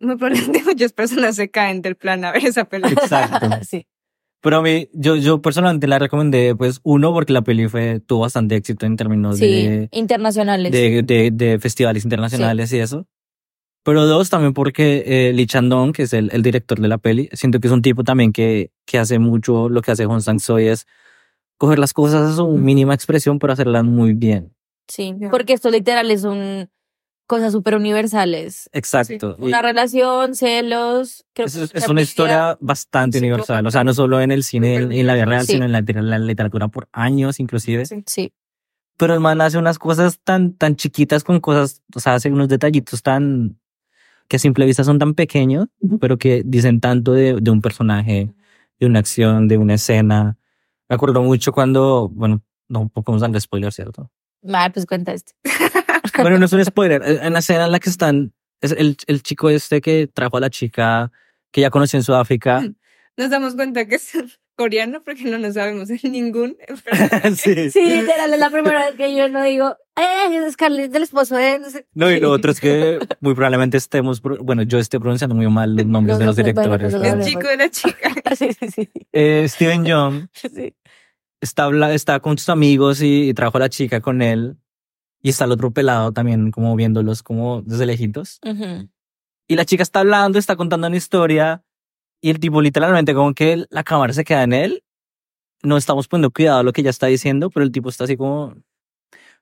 [0.00, 3.00] muy probablemente muchas personas se caen del plan a ver esa película.
[3.02, 3.48] Exacto.
[3.62, 3.86] sí.
[4.42, 8.20] Pero a mí, yo, yo personalmente la recomendé, pues, uno, porque la peli fue, tuvo
[8.20, 10.72] bastante éxito en términos Sí, de, internacionales.
[10.72, 13.06] de, de, de festivales internacionales y eso.
[13.82, 17.28] Pero dos, también porque eh, Lee Chandong, que es el, el director de la peli,
[17.32, 20.58] siento que es un tipo también que, que hace mucho lo que hace Hong Sang-soo
[20.58, 20.86] es
[21.58, 24.54] coger las cosas a su mínima expresión, pero hacerlas muy bien.
[24.88, 25.28] Sí, Ya.
[25.30, 26.68] porque esto literal es un
[27.30, 28.68] cosas súper universales.
[28.72, 29.36] Exacto.
[29.38, 31.24] Y Una relación, celos.
[31.32, 32.02] Creo es, que es una familia.
[32.02, 33.64] historia bastante Sí, universal.
[33.66, 35.52] O sea, no solo en el cine, en, en la vida real, Sí.
[35.52, 37.86] sino en la, la literatura por años, inclusive.
[37.86, 38.02] Sí.
[38.06, 38.32] Sí,
[38.96, 42.48] pero el man hace unas cosas tan, tan chiquitas con cosas, o sea, hace unos
[42.48, 43.58] detallitos tan,
[44.28, 45.68] que a simple vista son tan pequeños,
[46.00, 48.34] pero que dicen tanto de, de un personaje,
[48.78, 50.36] de una acción, de una escena.
[50.88, 54.10] Me acuerdo mucho cuando, bueno, no podemos darle spoiler, ¿cierto?
[54.52, 55.32] Ah, pues cuenta este.
[56.18, 59.22] Bueno, no es un spoiler, en la escena en la que están, es el, el
[59.22, 61.10] chico este que trajo a la chica
[61.52, 62.62] que ya conoció en Sudáfrica.
[63.16, 64.12] Nos damos cuenta que es
[64.56, 66.56] coreano porque no nos sabemos en ningún.
[67.36, 67.70] sí.
[67.70, 71.34] Sí, literal, es la primera vez que yo no digo, eh, es Scarlett, del esposo
[71.36, 71.58] de...
[71.58, 71.86] No, sé.
[71.94, 75.74] No, y lo otro es que muy probablemente estemos, bueno, yo esté pronunciando muy mal
[75.76, 76.92] los nombres de los directores.
[76.94, 78.10] El chico de la chica.
[78.36, 78.88] Sí, sí, sí.
[79.12, 80.74] Eh, Steven Young sí.
[81.40, 84.56] está, habla- está con sus amigos y, y trajo a la chica con él.
[85.22, 88.38] Y está el otro pelado también como viéndolos como desde lejitos.
[88.44, 88.88] Ujú.
[89.48, 91.62] Y la chica está hablando, está contando una historia.
[92.22, 94.84] Y el tipo literalmente como que la cámara se queda en él.
[95.62, 98.16] No estamos poniendo cuidado a lo que ella está diciendo, pero el tipo está así
[98.16, 98.54] como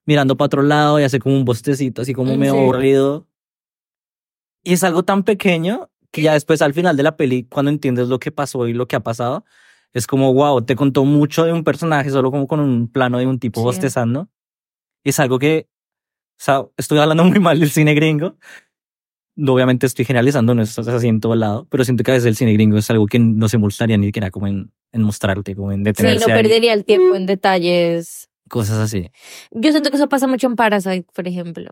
[0.05, 2.59] mirando para otro lado y hace como un bostecito, así como Mm, medio sí.
[2.59, 3.26] aburrido.
[4.64, 8.09] Y es algo tan pequeño que ya después al final de la peli, cuando entiendes
[8.09, 9.45] lo que pasó y lo que ha pasado,
[9.93, 13.26] es como, wow, te contó mucho de un personaje solo como con un plano de
[13.26, 13.64] un tipo Sí.
[13.64, 14.29] bostezando.
[15.09, 15.70] Y es algo que,
[16.38, 18.36] o sea, estoy hablando muy mal del cine gringo.
[19.38, 22.36] Obviamente estoy generalizando, no es así en todo lado, pero siento que a veces el
[22.36, 25.72] cine gringo es algo que no se molestaría ni siquiera como en, en mostrarte, como
[25.72, 28.28] en Sí, detenerse no ahí, perdería el tiempo en detalles.
[28.50, 29.11] cosas así.
[29.50, 31.70] Yo siento que eso pasa mucho en Parasite, por ejemplo.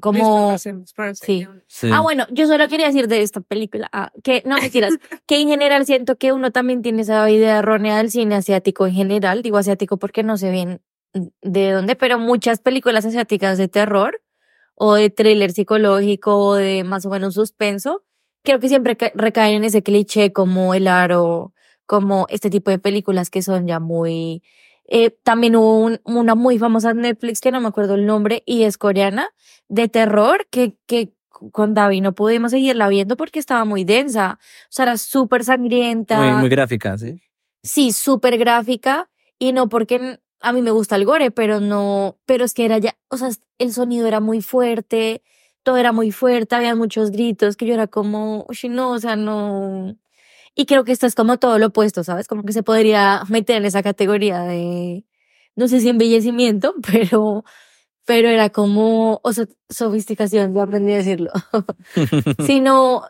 [0.00, 0.56] Como...
[0.56, 1.48] Sí.
[1.66, 1.90] Sí.
[1.92, 4.92] Ah, bueno, yo solo quería decir de esta película, ah, que no mentiras,
[5.26, 8.94] que en general siento que uno también tiene esa idea errónea del cine asiático en
[8.94, 10.80] general, digo asiático porque no sé bien
[11.12, 14.22] de dónde, pero muchas películas asiáticas de terror
[14.74, 18.02] o de thriller psicológico o de más o menos suspenso,
[18.42, 21.52] creo que siempre ca- recaen en ese cliché como el aro,
[21.86, 24.42] como este tipo de películas que son ya muy...
[24.88, 28.42] Eh, también hubo un- una muy famosa en Netflix que no me acuerdo el nombre
[28.46, 29.28] y es coreana
[29.68, 31.12] de terror que, que
[31.52, 34.38] con David no pudimos seguirla viendo porque estaba muy densa.
[34.64, 36.16] O sea, era súper sangrienta.
[36.18, 37.20] Muy, muy gráfica, sí.
[37.62, 39.08] Sí, súper gráfica.
[39.38, 42.78] Y no porque a mí me gusta el gore, pero no, pero es que era
[42.78, 45.22] ya, o sea, el sonido era muy fuerte,
[45.62, 49.16] todo era muy fuerte, había muchos gritos que yo era como, uy, no, o sea,
[49.16, 49.96] no.
[50.54, 52.28] Y creo que esto es como todo lo opuesto, ¿sabes?
[52.28, 55.04] Como que se podría meter en esa categoría de,
[55.56, 57.44] no sé si embellecimiento, pero,
[58.04, 61.30] pero era como, o sea, sofisticación, yo aprendí a decirlo.
[62.46, 63.04] Sino,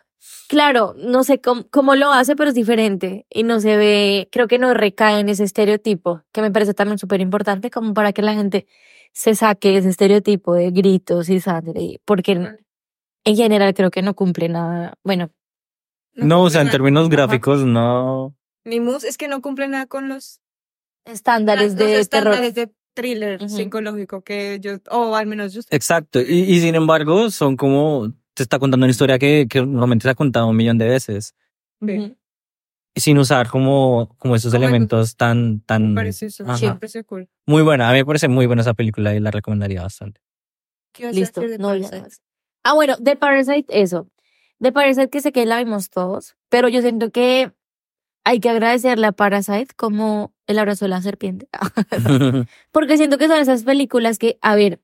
[0.52, 4.48] claro, no sé cómo, cómo lo hace, pero es diferente y no se ve, creo
[4.48, 8.20] que no recae en ese estereotipo, que me parece también súper importante como para que
[8.20, 8.66] la gente
[9.14, 12.58] se saque ese estereotipo de gritos y sangre, porque en,
[13.24, 15.30] en general creo que no cumple nada, bueno,
[16.12, 17.14] No, o sea, en términos nada.
[17.14, 17.26] Ajá.
[17.28, 18.36] gráficos, no.
[18.66, 20.42] Ni mus, es que no cumple nada con los,
[21.06, 22.34] estándares los de terror.
[22.34, 26.20] estándares de thriller psicológico que yo, o al menos yo Exacto.
[26.20, 28.12] Y, y sin embargo, son como.
[28.34, 31.34] Te está contando una historia que, que normalmente se ha contado un millón de veces.
[32.94, 35.94] Y sin usar como, como esos elementos tan, tan.
[35.94, 36.56] Me parece eso, Ajá.
[36.56, 37.28] sí, me parece cool.
[37.46, 37.88] Muy buena.
[37.88, 40.20] A mí me parece muy buena esa película y la recomendaría bastante.
[40.92, 42.06] ¿Qué a Listo, decir de no ya.
[42.64, 44.08] Ah, bueno, de Parasite, eso.
[44.58, 47.52] De Parasite que sé que la vimos todos, pero yo siento que
[48.24, 51.48] hay que agradecerle a Parasite como el abrazo de la serpiente.
[52.72, 54.80] Porque siento que son esas películas que, a ver,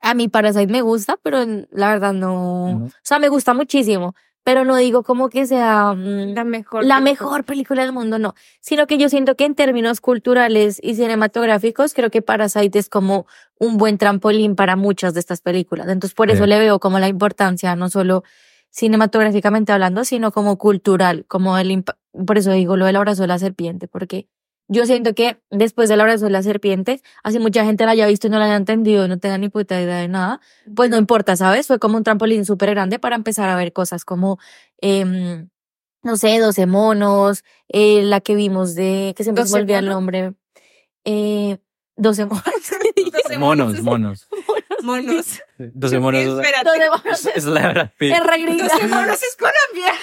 [0.00, 1.38] a mí Parasite me gusta, pero
[1.70, 2.84] la verdad no.
[2.86, 6.84] O sea, me gusta muchísimo, pero no digo como que sea mm, La mejor.
[6.84, 7.00] la película.
[7.00, 8.34] mejor película del mundo, no.
[8.60, 13.26] Sino que yo siento que en términos culturales y cinematográficos, creo que Parasite es como
[13.58, 15.88] un buen trampolín para muchas de estas películas.
[15.88, 16.48] Entonces, por eso Sí.
[16.50, 18.24] le veo como la importancia, no solo
[18.72, 21.84] cinematográficamente hablando, sino como cultural, como el
[22.26, 24.26] por eso digo lo del abrazo de la serpiente, porque
[24.72, 28.28] yo siento que después del abrazo de la serpiente, así mucha gente la haya visto
[28.28, 30.40] y no la haya entendido, no tenga ni puta idea de nada,
[30.76, 31.66] pues no importa, ¿sabes?
[31.66, 34.38] Fue como un trampolín súper grande para empezar a ver cosas como,
[34.80, 35.48] em,
[36.04, 39.78] no sé, 12 monos, eh, la que vimos de, que siempre se 12 me olvida
[39.80, 40.34] el nombre,
[41.04, 41.58] eh,
[41.96, 42.44] 12 monos.
[43.12, 44.28] Doce monos, monos.
[44.82, 45.42] Monos.
[45.58, 46.26] Doce monos.
[46.26, 46.78] o sea, Espérate.
[46.78, 47.90] 12 monos Es, es la
[48.38, 48.64] gringa.
[48.68, 49.94] Doce monos es Colombia.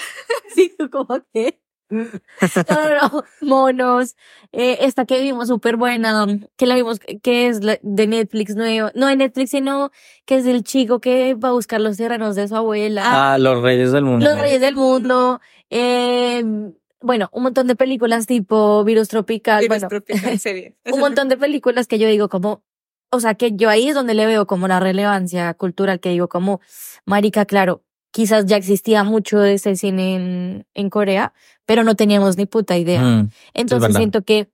[0.54, 1.58] Sí, tú como que.
[2.68, 4.16] No, no, no, monos.
[4.52, 6.26] Eh, esta que vimos súper buena,
[6.56, 8.92] que la vimos, que es de Netflix nueva.
[8.94, 9.90] No de Netflix, sino
[10.26, 13.32] que es el chico que va a buscar los terrenos de su abuela.
[13.32, 14.26] Ah, Los Reyes del Mundo.
[14.26, 15.40] Los Reyes del Mundo.
[15.70, 16.44] Eh,
[17.00, 19.60] bueno, un montón de películas tipo Virus Tropical.
[19.60, 20.76] Virus bueno, tropical serie.
[20.90, 22.62] un montón de películas que yo digo como,
[23.10, 26.28] o sea, que yo ahí es donde le veo como la relevancia cultural, que digo
[26.28, 26.60] como,
[27.04, 31.32] marica, claro, quizás ya existía mucho de ese cine en, en Corea,
[31.66, 33.02] pero no teníamos ni puta idea.
[33.02, 34.50] Mm, Entonces siento que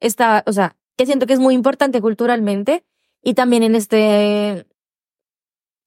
[0.00, 2.84] está, o sea, que siento que es muy importante culturalmente
[3.22, 4.66] y también en este,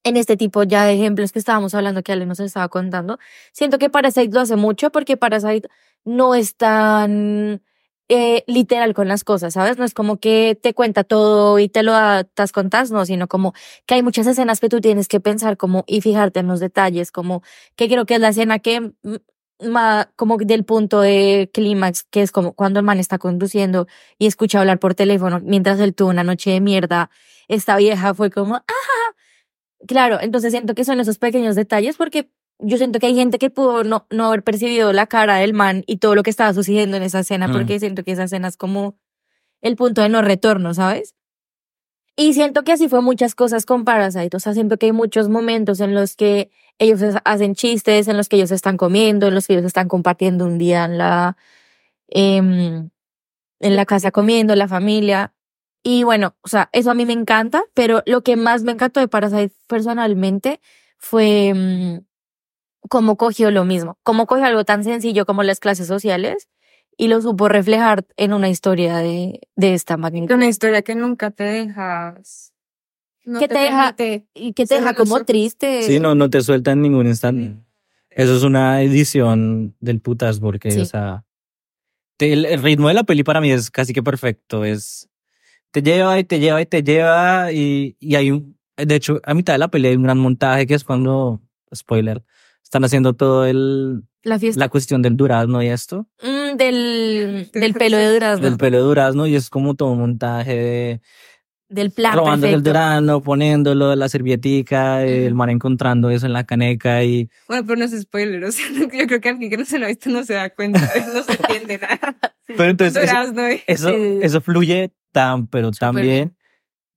[0.04, 3.20] en este tipo ya de ejemplos que estábamos hablando que Ale nos estaba contando,
[3.52, 5.70] siento que Parasite lo hace mucho porque Parasite
[6.04, 7.62] no es tan
[8.10, 9.78] eh, literal con las cosas, ¿sabes?
[9.78, 13.54] No es como que te cuenta todo y te lo atas contás, no, sino como
[13.86, 17.12] que hay muchas escenas que tú tienes que pensar como y fijarte en los detalles,
[17.12, 17.44] como
[17.76, 18.92] que creo que es la escena que
[19.60, 23.88] ma- como del punto de clímax, que es como cuando el man está conduciendo
[24.18, 27.10] y escucha hablar por teléfono mientras él tuvo una noche de mierda,
[27.48, 28.64] esta vieja fue como, ¡ah!
[29.88, 32.30] Claro, entonces siento que son esos pequeños detalles porque
[32.64, 35.84] yo siento que hay gente que pudo no, no haber percibido la cara del man
[35.88, 37.52] y todo lo que estaba sucediendo en esa escena Mm.
[37.54, 38.96] porque siento que esa escena es como
[39.62, 41.16] el punto de no retorno, ¿sabes?
[42.16, 45.30] Y siento que así fue muchas cosas con Parasite, o sea, siento que hay muchos
[45.30, 49.48] momentos en los que ellos hacen chistes, en los que ellos están comiendo, en los
[49.48, 51.38] que ellos están compartiendo un día en la,
[52.10, 52.90] em,
[53.60, 55.34] en la casa comiendo, la familia.
[55.84, 59.00] Y bueno, o sea, eso a mí me encanta, pero lo que más me encantó
[59.00, 60.62] de Parasite personalmente
[60.98, 62.06] fue mm,
[62.90, 66.50] cómo cogió lo mismo, cómo cogió algo tan sencillo como las clases sociales
[66.98, 70.36] y lo supo reflejar en una historia de, de esta magnitud.
[70.36, 72.52] Una historia que nunca te dejas.
[73.26, 75.26] no Que te deja- permite- Y que te deja como ojos.
[75.26, 75.84] triste.
[75.84, 77.56] Sí, no, no te suelta en ningún instante.
[78.10, 80.82] Eso es una edición del putas porque, Sí.
[80.82, 81.24] o sea,
[82.18, 84.66] te- el, el ritmo de la peli para mí es casi que perfecto.
[84.66, 85.10] Es,
[85.72, 89.34] te lleva y te lleva y te lleva y, y hay un, de hecho, a
[89.34, 91.42] mitad de la peli hay un gran montaje que es cuando,
[91.74, 92.24] spoiler,
[92.74, 94.60] están haciendo todo el, La fiesta.
[94.60, 98.44] la cuestión del durazno y esto, Mm, del, del pelo de durazno.
[98.50, 101.02] del pelo de durazno y es como todo un montaje de
[101.70, 107.04] del plan robando el durazno, poniéndolo, la servietica, el man encontrando eso en la caneca
[107.04, 108.44] y Bueno, pero no es spoiler.
[108.44, 108.66] O sea,
[109.00, 110.80] yo creo que alguien que no se lo ha visto no se da cuenta.
[111.14, 112.18] No se entiende nada.
[112.48, 113.44] Pero entonces eso, Durazno,
[114.24, 116.36] eso, fluye tan, pero tan bien.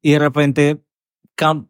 [0.02, 0.78] Y de repente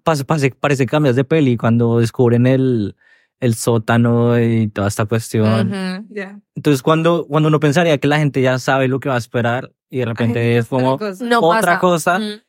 [0.03, 0.25] pase-
[0.59, 2.97] parece que cambias de peli cuando descubren el,
[3.41, 5.69] el sótano y toda esta cuestión.
[5.71, 6.07] Ujú.
[6.11, 6.41] Ya.
[6.55, 9.73] Entonces cuando, cuando uno pensaría que la gente ya sabe lo que va a esperar
[9.91, 11.25] y de repente Ay, es como otra cosa.
[11.25, 12.41] No otra cosa Mm.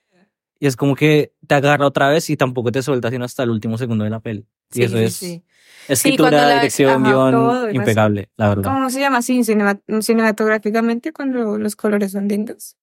[0.59, 3.49] y es como que te agarra otra vez y tampoco te suelta sino hasta el
[3.51, 4.47] último segundo de la peli.
[4.71, 5.43] Sí, y eso sí, es sí.
[5.87, 8.63] escritura, la- dirección, ajá, guion, todo, impecable, la verdad.
[8.63, 12.75] ¿Cómo se llama así cinema- cinematográficamente cuando los colores son lindos?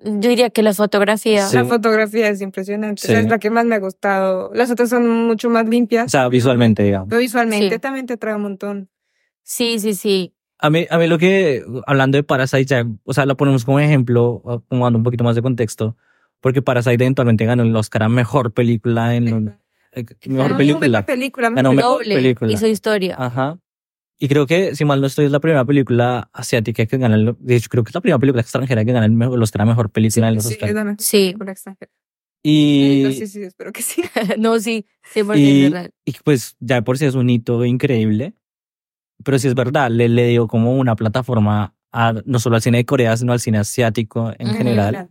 [0.00, 1.46] Yo diría que la fotografía.
[1.46, 1.56] Sí.
[1.56, 3.02] La fotografía es impresionante.
[3.04, 3.24] O sea, Sí.
[3.24, 4.50] es la que más me ha gustado.
[4.54, 6.10] Las otras son mucho más O limpias.
[6.10, 7.08] sea, visualmente, digamos.
[7.08, 7.80] pero visualmente Sí.
[7.80, 8.88] también te trae un montón.
[9.42, 10.34] Sí, sí, sí.
[10.60, 13.80] A mí, a mí lo que, hablando de Parasite, ya, o sea, lo ponemos como
[13.80, 15.96] ejemplo, o como dando un poquito más de contexto,
[16.40, 19.56] porque Parasite eventualmente ganó el Oscar a Mejor Película en...
[19.92, 21.06] eh, Mejor Ah, película.
[21.06, 21.50] película.
[21.50, 22.52] Ganó mejor película.
[22.52, 23.16] Hizo historia.
[23.18, 23.58] Ajá.
[24.20, 27.36] Y creo que, si mal no estoy, es la primera película asiática que gana, el-
[27.38, 29.62] de hecho, creo que es la primera película extranjera que gana el, mejor- el Oscar
[29.62, 30.96] a Mejor Película en los Sí, Oscars.
[31.04, 31.18] Sí.
[31.28, 31.90] película extranjera.
[32.42, 34.02] Y, Sí, sí, espero que sí.
[34.38, 34.86] no, sí.
[35.12, 35.90] Sí, porque y, es verdad.
[36.04, 38.34] y pues ya de por sí es un hito increíble.
[39.24, 42.78] Pero sí es verdad, le, le dio como una plataforma a, no solo al cine
[42.78, 44.90] de Corea, sino al cine asiático en Ujú, general.
[44.94, 45.10] Claro.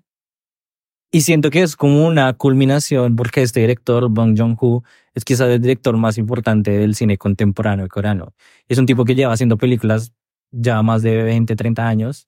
[1.11, 4.83] Y siento que es como una culminación, porque este director, Bong Joon-ho,
[5.17, 8.33] es quizás el director más importante del cine contemporáneo coreano.
[8.67, 10.13] Es un tipo que lleva haciendo películas
[10.51, 12.27] ya más de 20, 30 años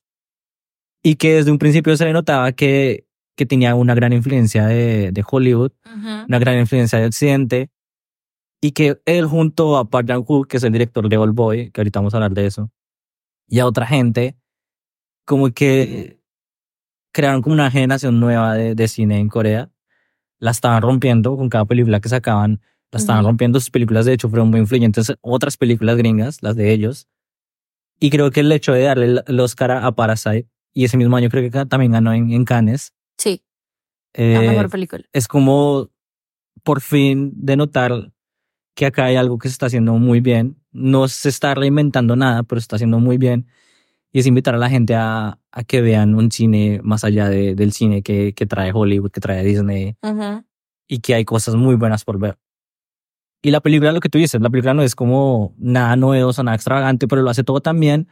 [1.04, 3.06] y que desde un principio se le notaba que,
[3.38, 6.26] que tenía una gran influencia de, de Hollywood, Ujú.
[6.28, 7.70] una gran influencia de Occidente
[8.60, 11.82] y que él junto a Park Chan-wook, que es el director de Old Boy, que
[11.82, 12.72] ahorita vamos a hablar de eso,
[13.48, 14.36] y a otra gente,
[15.26, 16.20] como que
[17.14, 19.70] crearon como una generación nueva de, de cine en Corea.
[20.40, 22.62] La estaban rompiendo con cada película que sacaban.
[22.92, 23.30] La estaban Ujú.
[23.30, 23.60] rompiendo.
[23.60, 27.08] Sus películas, de hecho, fueron muy influyentes en otras películas gringas, las de ellos.
[28.00, 31.30] Y creo que el hecho de darle el, Oscar a Parasite, y ese mismo año
[31.30, 33.44] creo que también ganó en, en Cannes, Sí,
[34.14, 35.04] eh, la mejor película.
[35.12, 35.90] es como
[36.64, 38.12] por fin denotar
[38.76, 40.56] que acá hay algo que se está haciendo muy bien.
[40.72, 43.48] No se está reinventando nada, pero se está haciendo muy bien.
[44.14, 47.56] Y es invitar a la gente a, a que vean un cine más allá de-
[47.56, 50.44] del cine que, que trae Hollywood, que trae Disney, Ujú.
[50.88, 52.38] y que hay cosas muy buenas por ver.
[53.42, 56.56] Y la película, lo que tú dices, la película no es como nada novedoso, nada
[56.56, 58.08] extravagante, pero lo hace todo tan bien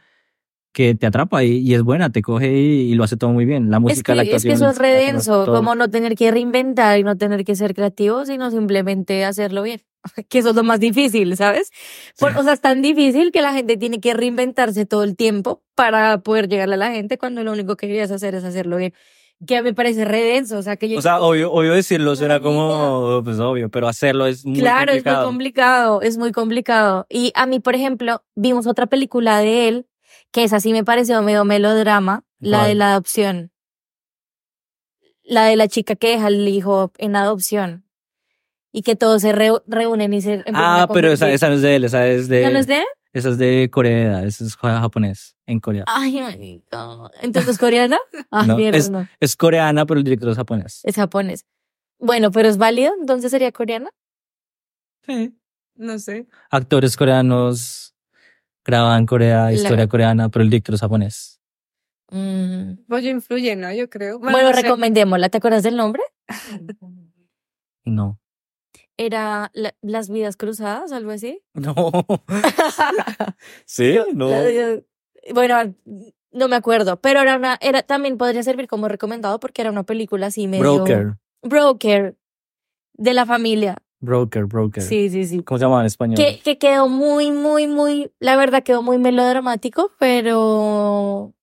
[0.72, 3.44] que te atrapa y, y es buena, te coge y, y lo hace todo muy
[3.46, 3.70] bien.
[3.70, 4.54] La Es música, que, la es que actuación.
[4.54, 8.50] eso es redenso, como no tener que reinventar y no tener que ser creativo, sino
[8.50, 9.82] simplemente hacerlo bien.
[10.28, 11.70] Que eso es lo más difícil, ¿sabes?
[12.18, 15.62] Por- o sea, es tan difícil que la gente tiene que reinventarse todo el tiempo
[15.74, 18.92] para poder llegarle a la gente cuando lo único que querías hacer es hacerlo bien.
[19.46, 20.98] Que me parece redenso, o sea, que yo...
[20.98, 25.04] O sea, obvio, obvio decirlo suena como, pues obvio, pero hacerlo es muy Claro, es
[25.04, 25.26] muy complicado.
[25.26, 27.06] complicado, es muy complicado.
[27.08, 29.86] Y a mí, por ejemplo, vimos otra película de él,
[30.32, 33.52] que es así me pareció medio melodrama, la de la adopción.
[35.22, 37.84] La de la chica que deja al hijo en adopción.
[38.72, 41.84] Y que todos se reúnen y se Ah, pero esa, esa no es de él,
[41.84, 42.84] esa es de, ¿Ya no es de él?
[43.12, 45.84] esa es de Corea, esa es japonés, en Corea.
[45.88, 46.62] Ay.
[47.22, 47.98] ¿Entonces es coreana?
[48.30, 49.08] Ah, No, mierda, es- no.
[49.20, 50.80] Es coreana, pero el director es japonés.
[50.84, 51.44] Es japonés.
[51.98, 53.90] Bueno, pero es válido, entonces sería coreana.
[55.06, 55.34] Sí.
[55.74, 56.26] No sé.
[56.50, 57.94] Actores coreanos
[58.64, 61.40] graban Corea, historia coreana, pero el director es japonés.
[62.10, 62.84] Mm.
[62.88, 63.72] Pues influye, ¿no?
[63.72, 64.18] Yo creo.
[64.18, 64.62] Bueno, no sé.
[64.62, 65.28] recomendémosla.
[65.28, 66.02] ¿Te acuerdas del nombre?
[67.84, 68.20] No.
[68.98, 71.40] Era La- Las Vidas Cruzadas, algo así.
[71.54, 71.74] No.
[73.64, 73.96] ¿Sí?
[74.14, 74.28] No.
[75.34, 75.74] Bueno,
[76.32, 79.82] no me acuerdo, pero era una, era, también podría servir como recomendado porque era una
[79.84, 80.74] película así medio.
[80.74, 81.14] Broker.
[81.42, 82.16] Broker.
[82.94, 83.76] De la familia.
[84.00, 84.82] Broker, broker.
[84.82, 85.42] Sí, sí, sí.
[85.42, 86.16] ¿Cómo se llama en español?
[86.16, 91.34] Que, que quedó muy, muy, muy, la verdad quedó muy melodramático, pero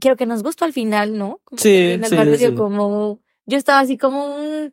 [0.00, 1.40] creo que nos gustó al final, ¿no?
[1.44, 2.54] Como Sí, que al final sí, sí.
[2.54, 4.72] como, yo estaba así como, mm,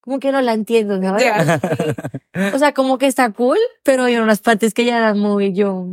[0.00, 1.00] como que no la entiendo.
[1.00, 1.60] Ya.
[2.54, 5.86] O sea, como que está cool, pero hay unas partes que ya eran muy yo.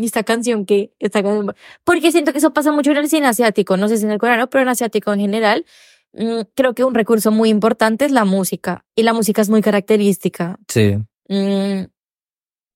[0.00, 1.54] ¿Y esta canción que esta canción?
[1.84, 4.18] Porque siento que eso pasa mucho en el cine asiático, no sé si en el
[4.18, 5.64] coreano, pero en asiático en general.
[6.12, 8.84] mm, creo que un recurso muy importante es la música.
[8.96, 10.56] Y la música es muy característica.
[10.68, 10.96] Sí.
[11.28, 11.86] Mm,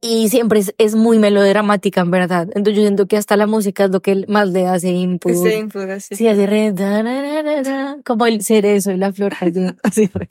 [0.04, 2.48] y siempre es, es muy melodramática, en verdad.
[2.56, 5.30] Entonces yo siento que hasta la música es lo que más le hace input.
[5.32, 6.16] Ese input, así.
[6.16, 9.32] Sí, así re, da, da, da, da, da, como el cerezo y la flor.
[9.40, 9.52] así,
[9.84, 10.28] así, re,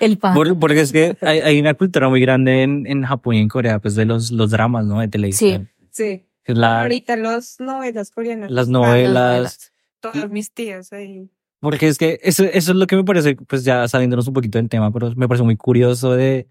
[0.00, 0.34] el pan.
[0.34, 3.48] Por- porque es que hay, hay una cultura muy grande en, en Japón y en
[3.48, 5.00] Corea, pues de los, los dramas, ¿no?
[5.00, 5.68] De televisión.
[5.74, 5.79] Sí.
[5.98, 8.50] Es la, Ahorita los novelas coreanas.
[8.50, 9.72] las novelas.
[10.00, 11.28] Todas mis tías ahí.
[11.60, 14.56] Porque es que eso, eso es lo que me parece, pues ya saliéndonos un poquito
[14.58, 16.48] del tema, pero me parece muy curioso de,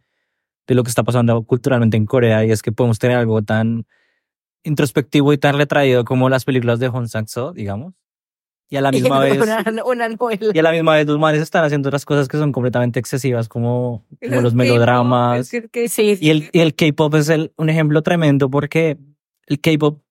[0.68, 3.88] de lo que está pasando culturalmente en Corea y es que podemos tener algo tan
[4.64, 7.94] introspectivo y tan retraído como las películas de Hong Sang-soo, digamos.
[8.70, 10.52] Y a la misma vez, una, una novela.
[10.54, 13.48] y a la misma vez los manes están haciendo otras cosas que son completamente excesivas
[13.50, 15.40] como, como los melodramas.
[15.40, 19.00] es que- que- Sí, Y el, y el K-pop es el, un ejemplo tremendo porque
[19.50, 20.02] el K-pop,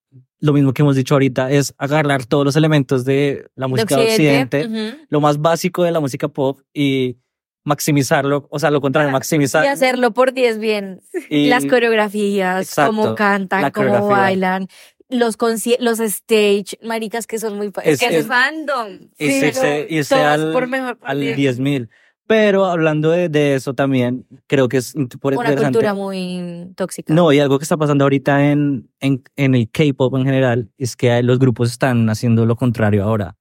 [0.41, 4.03] lo mismo que hemos dicho ahorita, es agarrar todos los elementos de la música de
[4.05, 4.69] occidente,
[5.09, 7.17] lo más básico de la música pop y
[7.65, 9.63] maximizarlo, o sea, lo contrario, maximizar.
[9.65, 11.01] y hacerlo por 10 bien.
[11.29, 14.67] y- Las coreografías, Exacto, cómo cantan, cómo bailan,
[15.09, 15.37] los
[15.79, 17.71] los stage, maricas que son muy...
[17.83, 19.09] Es- que es- es fandom.
[19.17, 19.45] y Sí,
[19.89, 21.35] irse todos al- por mejor al partido.
[21.35, 21.89] 10.000.
[22.29, 27.11] Pero hablando de, de eso también, creo que es por Una cultura muy tóxica.
[27.11, 30.95] No, y algo que está pasando ahorita en, en, en el K-pop en general es
[30.95, 33.35] que los grupos están haciendo lo contrario ahora.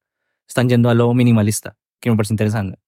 [0.49, 2.79] Están yendo a lo minimalista, que me parece interesante.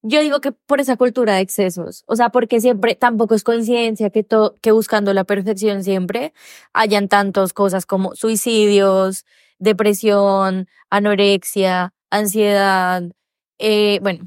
[0.00, 4.08] Yo digo que por esa cultura de excesos, o sea, porque siempre tampoco es coincidencia
[4.08, 6.32] que, to- que buscando la perfección siempre
[6.72, 9.26] hayan tantas cosas como suicidios,
[9.58, 13.02] depresión, anorexia, ansiedad.
[13.58, 14.26] Eh, bueno,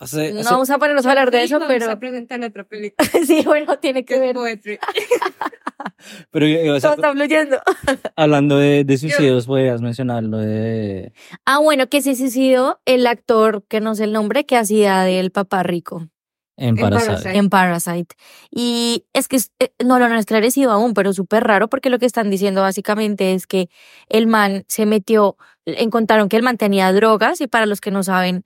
[0.00, 3.08] No vamos a ponernos a hablar de eso, Vamos pero a presentar otra película.
[3.26, 4.34] sí, bueno, tiene que ver.
[4.34, 4.78] poetry.
[6.30, 7.58] pero yo- o sea, Todo está fluyendo.
[8.16, 11.12] hablando de, de suicidios, podrías mencionar lo de...
[11.44, 15.30] Ah, bueno, que se suicidó el actor, que no sé el nombre, que hacía del
[15.30, 16.08] papá rico.
[16.56, 17.06] En En Parasite.
[17.10, 17.36] Parasite.
[17.38, 18.14] en Parasite.
[18.50, 22.06] Y es que eh, no lo han esclarecido aún, pero súper raro porque lo que
[22.06, 23.68] están diciendo básicamente es que
[24.08, 25.36] el man se metió,
[25.66, 28.44] encontraron que el man tenía drogas y para los que no saben,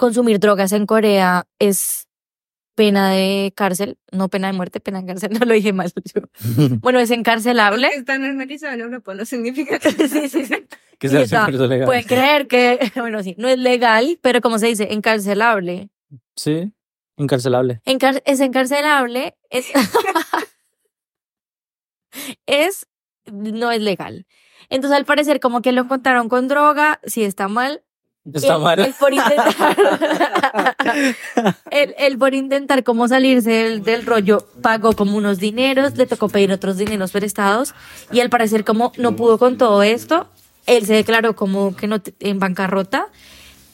[0.00, 2.08] consumir drogas en Corea es
[2.74, 5.92] pena de cárcel, no pena de muerte, pena de cárcel, no lo dije mal.
[6.14, 6.22] yo.
[6.80, 7.88] Bueno, es encarcelable.
[7.88, 9.78] Está normalizado en Europa, no significa
[10.08, 10.66] sí, sí, sí.
[10.98, 11.84] que sea está- legal.
[11.84, 15.90] Pueden creer que, bueno, sí, no es legal, pero como se dice, encarcelable.
[16.34, 16.72] Sí,
[17.18, 17.82] encarcelable.
[17.84, 19.66] Encar- es encarcelable, es,
[22.46, 22.86] es,
[23.30, 24.26] no es legal.
[24.70, 27.82] Entonces, al parecer, como que lo encontraron con droga, sí está mal.
[28.34, 28.78] Está Él- mal.
[28.80, 29.76] él por intentar,
[31.70, 36.28] él, él por intentar como salirse del, del rollo, pagó como unos dineros, le tocó
[36.28, 37.74] pedir otros dineros prestados
[38.12, 40.28] y al parecer como no pudo con todo esto,
[40.66, 43.06] él se declaró como que no en bancarrota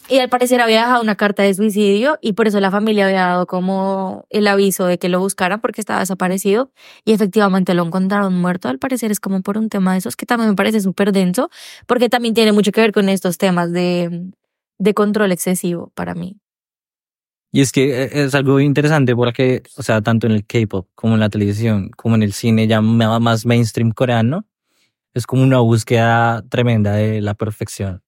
[0.09, 3.27] y al parecer había dejado una carta de suicidio y por eso la familia había
[3.27, 6.71] dado como el aviso de que lo buscaran porque estaba desaparecido
[7.05, 8.69] y efectivamente lo encontraron muerto.
[8.69, 11.51] Al parecer es como por un tema de esos que también me parece súper denso
[11.89, 14.31] porque también tiene mucho que ver con estos temas de,
[14.79, 16.39] de control excesivo para mí.
[17.53, 21.15] Y es que eh, es algo interesante porque, o sea, tanto en el K-pop como
[21.15, 24.45] en la televisión, como en el cine ya más mainstream coreano,
[25.15, 28.03] es como una búsqueda tremenda de la perfección.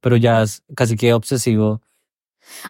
[0.00, 1.82] Pero ya es casi que obsesivo.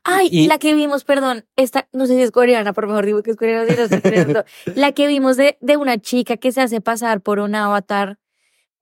[0.04, 3.22] Ay, Y- la que vimos, perdón, esta, no sé si es coreana, por mejor digo
[3.22, 4.44] que es coreana, si no estoy creyendo.
[4.74, 8.18] la que vimos de, de una chica que se hace pasar por un avatar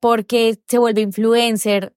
[0.01, 1.93] porque se vuelve influencer.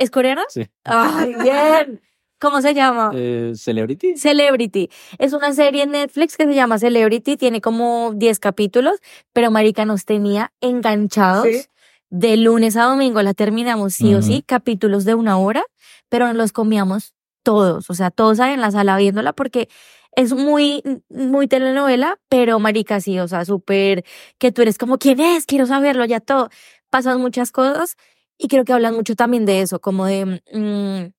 [0.00, 0.42] ¿Es coreana?
[0.48, 0.66] Sí.
[0.84, 2.00] Ay, bien.
[2.40, 3.10] ¿Cómo se llama?
[3.14, 4.16] Eh, ¿Celebrity?
[4.16, 4.88] Celebrity.
[5.18, 8.98] Es una serie en Netflix que se llama Celebrity, tiene como 10 capítulos,
[9.34, 11.46] pero Marica nos tenía enganchados.
[11.46, 11.66] Sí.
[12.08, 15.62] De lunes a domingo la terminamos sí o sí, capítulos de una hora,
[16.08, 19.68] pero nos los comíamos todos, o sea, todos ahí en la sala viéndola porque
[20.16, 24.04] es muy, muy telenovela, pero marica sí, o sea, súper
[24.38, 25.46] que tú eres como, ¿quién es?
[25.46, 26.48] Quiero saberlo, ya todo.
[26.88, 27.96] Pasan muchas cosas
[28.40, 31.12] y creo que hablan mucho también de eso, como de, mm,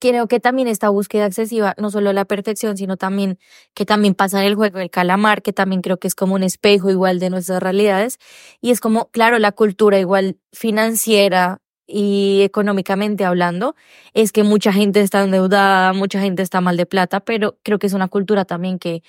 [0.00, 3.38] creo que también esta búsqueda excesiva, no solo la perfección, sino también
[3.74, 6.42] que también pasa en el juego del calamar, que también creo que es como un
[6.42, 8.18] espejo igual de nuestras realidades.
[8.60, 13.74] Y es como, claro, la cultura igual financiera y económicamente hablando,
[14.14, 17.86] es que mucha gente está endeudada, mucha gente está mal de plata, pero creo que
[17.88, 19.02] es una cultura también que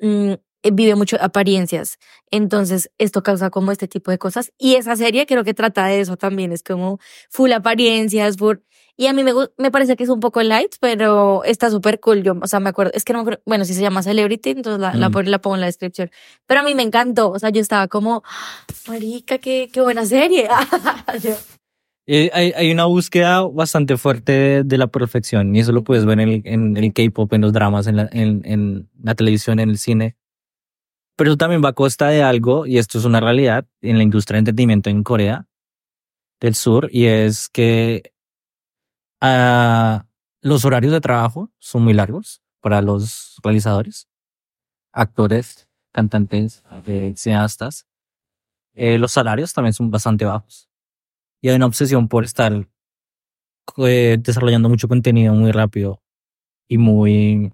[0.00, 1.98] mm, vive mucho apariencias.
[2.30, 4.52] Entonces, esto causa como este tipo de cosas.
[4.58, 6.52] Y esa serie creo que trata de eso también.
[6.52, 6.98] Es como
[7.30, 8.56] full apariencias, full...
[9.00, 12.24] Y a mí me, me parece que es un poco light, pero está súper cool.
[12.24, 14.50] Yo, o sea, me acuerdo, es que no me acuerdo, bueno, si se llama Celebrity,
[14.50, 15.28] entonces la, Mm.
[15.28, 16.10] la pongo en la descripción.
[16.48, 17.30] Pero a mí me encantó.
[17.30, 20.48] O sea, yo estaba como, "Ah, marica, qué, qué buena serie.
[22.10, 26.06] Eh, hay, hay una búsqueda bastante fuerte de, de la perfección y eso lo puedes
[26.06, 29.58] ver en el, en el K-pop, en los dramas, en la, en, en la televisión,
[29.60, 30.16] en el cine.
[31.18, 34.04] Pero eso también va a costa de algo, y esto es una realidad en la
[34.04, 35.48] industria de entretenimiento en Corea
[36.40, 38.12] del Sur, y es que
[39.20, 40.06] ah,
[40.40, 44.08] los horarios de trabajo son muy largos para los realizadores,
[44.92, 47.88] actores, cantantes, eh, cineastas.
[48.74, 50.70] Eh, los salarios también son bastante bajos
[51.40, 52.68] y hay una obsesión por estar
[53.78, 56.00] eh, desarrollando mucho contenido muy rápido
[56.68, 57.52] y muy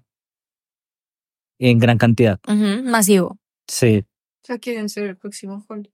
[1.57, 2.39] en gran cantidad.
[2.47, 3.39] Ujú, masivo.
[3.67, 4.05] Sí.
[4.47, 5.89] Ya quieren ser el próximo Hollywood.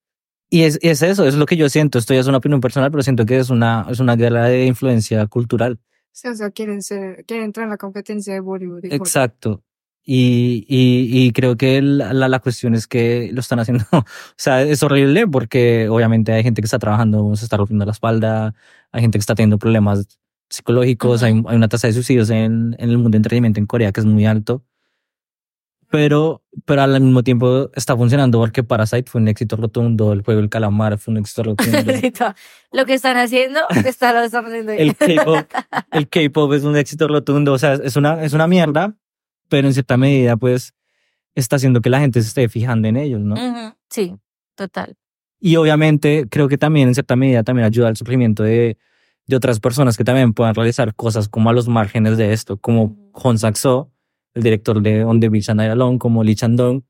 [0.50, 1.98] Y es, es eso, es lo que yo siento.
[1.98, 4.66] Esto ya es una opinión personal, pero siento que es una, es una guerra de
[4.66, 5.80] influencia cultural.
[6.12, 8.84] Sí, o sea, quieren ser, quieren entrar en la competencia de Bollywood.
[8.86, 9.64] Exacto.
[10.04, 13.86] Y, y, y creo que la, la, la cuestión es que lo están haciendo.
[13.92, 14.04] o
[14.36, 18.54] sea, es horrible porque obviamente hay gente que está trabajando, se está rompiendo la espalda,
[18.92, 20.20] hay gente que está teniendo problemas
[20.50, 21.26] psicológicos, Ujú.
[21.26, 24.02] hay, hay una tasa de suicidios en, en el mundo de entretenimiento en Corea que
[24.02, 24.66] es muy alto.
[25.92, 30.40] Pero, pero al mismo tiempo está funcionando porque Parasite fue un éxito rotundo, el juego
[30.40, 31.94] del calamar fue un éxito rotundo.
[32.72, 34.72] Lo que están haciendo, está, lo están haciendo.
[34.72, 38.96] el K-pop, el es un éxito rotundo, o sea, es una, es una mierda,
[39.50, 40.74] pero en cierta medida, pues,
[41.36, 43.36] está haciendo que la gente se esté fijando en ellos, ¿no?
[43.90, 44.16] Sí,
[44.56, 44.96] total.
[45.42, 48.78] Y obviamente, creo que también, en cierta medida, también ayuda al surgimiento de,
[49.28, 52.96] de otras personas que también puedan realizar cosas como a los márgenes de esto, como
[53.12, 53.92] Hong Sang-soo,
[54.34, 56.84] el director de On the Beach and I Alone, como Lee Chan-dong,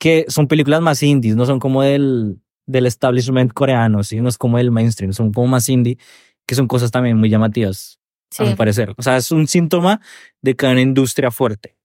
[0.00, 4.20] que son películas más indies, no son como del, del establishment coreano, ¿sí?
[4.20, 5.98] no es como el mainstream, son como más indie,
[6.46, 7.98] que son cosas también muy llamativas
[8.30, 8.42] Sí.
[8.42, 8.92] a mi parecer.
[8.98, 10.00] O sea, es un síntoma
[10.42, 11.76] de que hay una industria fuerte.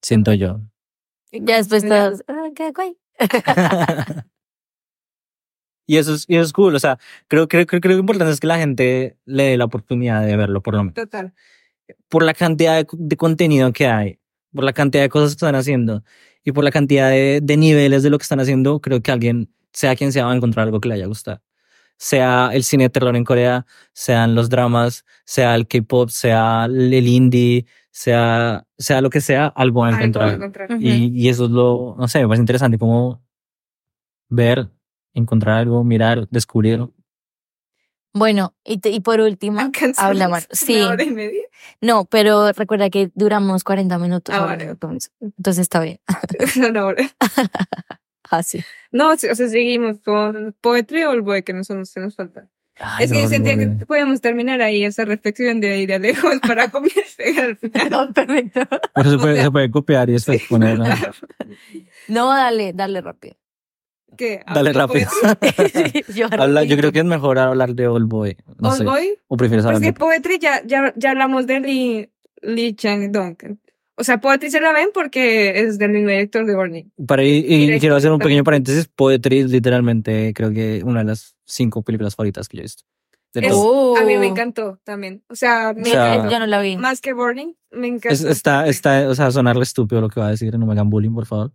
[0.00, 0.60] Siento yo.
[1.32, 2.22] Ya después estás.
[2.28, 2.96] "Ah, qué guay".
[5.86, 6.74] y eso es, y eso es cool.
[6.74, 9.56] O sea, creo, creo, creo, creo que lo importante es que la gente le dé
[9.56, 10.94] la oportunidad de verlo, por lo menos.
[10.94, 11.34] Total.
[12.08, 14.18] Por la cantidad de, de contenido que hay,
[14.52, 16.02] por la cantidad de cosas que están haciendo
[16.44, 19.52] y por la cantidad de, de niveles de lo que están haciendo, creo que alguien,
[19.72, 21.40] sea quien sea, va a encontrar algo que le haya gustado.
[21.96, 27.06] Sea el cine de terror en Corea, sean los dramas, sea el K-pop, sea el
[27.06, 30.80] indie, sea, sea lo que sea, algo va a Algo encontrar.
[30.80, 33.22] Y, y eso es lo, no sé, me parece interesante como
[34.28, 34.68] ver,
[35.12, 36.88] encontrar algo, mirar, descubrir.
[38.14, 40.42] Bueno, y, te- y por último, Alcanzamos habla Mar.
[40.48, 41.42] una Sí, hora y media.
[41.80, 44.34] no, pero recuerda que duramos 40 minutos.
[44.34, 44.64] Ah, vale.
[44.64, 45.98] entonces, entonces está bien.
[46.68, 47.04] Una hora.
[48.30, 48.62] Así.
[48.90, 52.14] No, sí, o sea, seguimos con Poetry o el Boy, que no son que nos
[52.16, 52.48] faltan.
[52.78, 55.98] Ay, es que no, sentía no, que podíamos terminar ahí esa reflexión de ir de
[55.98, 56.90] lejos para comer
[57.42, 58.12] al final.
[58.14, 58.66] perfecto.
[58.94, 60.78] Pero se puede, O sea- se puede copiar y después poner.
[60.78, 60.86] ¿no?
[62.08, 63.36] No, dale, dale rápido.
[64.16, 64.42] ¿Qué?
[64.52, 65.08] Dale rápido.
[65.40, 66.04] Poetry?
[66.14, 68.36] yo, Habla- yo creo que es mejor hablar de Old Boy.
[68.58, 68.84] No Old sé.
[68.84, 69.14] Boy.
[69.28, 72.10] ¿O prefieres Pues hablar que de Poetry ya, ya, ya hablamos de Lee,
[72.42, 73.36] Lee Chang-dong.
[73.96, 76.84] O sea, Poetry se la ven porque es del mismo director de Burning.
[77.06, 78.88] Para y, quiero hacer un pequeño paréntesis.
[78.88, 82.84] Poetry es literalmente, creo que una de las cinco películas favoritas que yo he visto.
[83.34, 83.96] Es- todo.
[83.96, 84.30] A mí me Oh.
[84.30, 85.22] encantó también.
[85.28, 86.76] O sea, me O sea, yo no la vi.
[86.76, 88.14] Más que Burning, me encantó.
[88.14, 90.90] Es- está, está, o sea, sonarle estúpido lo que va a decir, no me hagan
[90.90, 91.52] bullying, por favor.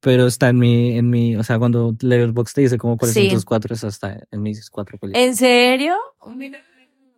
[0.00, 3.26] Pero está en mi, en mi, o sea, cuando Letterboxd te dice como cuáles Sí.
[3.28, 5.26] son tus cuatro, esa está en mis cuatro películas.
[5.28, 5.94] ¿En serio?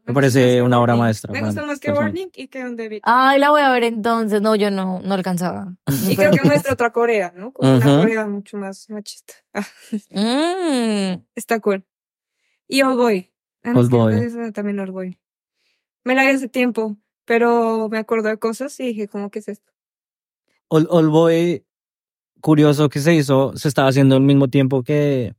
[0.06, 1.90] Me parece una obra maestra, Me gusta más que.
[1.90, 3.02] Burning y que the Beach.
[3.04, 4.40] Ay, la voy a ver entonces.
[4.40, 5.74] No, yo no, no alcanzaba.
[6.08, 7.52] Y creo que muestra otra Corea, ¿no?
[7.56, 9.34] Una Corea mucho más machista.
[10.10, 11.24] Mm.
[11.34, 11.84] está cool.
[12.68, 13.32] Y Old Boy.
[13.64, 14.52] Ah, Old Boy.
[14.52, 15.18] también Old Boy.
[16.04, 19.48] Me la vi hace tiempo, pero me acuerdo de cosas y dije, ¿cómo que es
[19.48, 19.72] esto?
[20.68, 21.64] Old Boy,
[22.46, 25.34] curioso que se hizo, se estaba haciendo al mismo tiempo que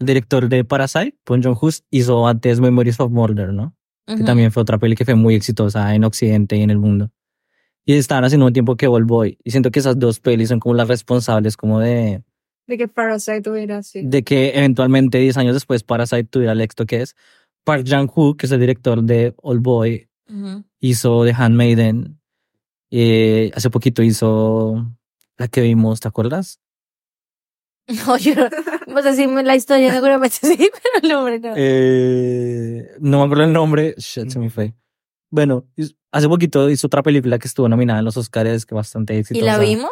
[0.00, 3.76] el director de Parasite, Bong Joon-ho, hizo antes Memories of Murder, ¿no?
[4.08, 7.12] Que también fue otra peli que fue muy exitosa en Occidente y en el mundo.
[7.84, 9.38] Y estaban haciendo un tiempo que Old Boy.
[9.44, 12.24] Y siento que esas dos pelis son como las responsables como de,
[12.66, 14.02] De que Parasite hubiera así.
[14.04, 17.14] de que eventualmente 10 años después Parasite tuviera el éxito que es.
[17.62, 20.08] Park Jang-woo, que es el director de Old Boy,
[20.80, 22.18] hizo The Handmaiden.
[22.90, 24.92] Eh, hace poquito hizo
[25.38, 26.60] la que vimos, ¿te acuerdas?
[28.06, 28.48] No, yo no,
[28.86, 31.52] no sé si la historia seguramente sí, pero el nombre no.
[31.56, 33.94] Eh, no me acuerdo el nombre.
[33.98, 34.72] Shit, se me fue.
[35.30, 35.66] Bueno,
[36.12, 39.44] hace poquito hizo otra película que estuvo nominada en los Oscars, que bastante ¿Y exitosa.
[39.46, 39.90] la vimos?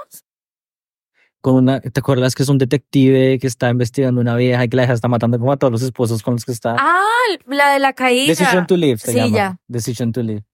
[1.40, 4.76] con una, ¿te acuerdas que es un detective que está investigando una vieja y que
[4.76, 6.76] la vieja está matando como a todos los esposos con los que está?
[6.78, 7.00] Ah,
[7.46, 8.26] la de la caída.
[8.28, 9.36] Decision to Live se Sí, llama.
[9.36, 9.56] ya.
[9.66, 10.44] Decision to Live.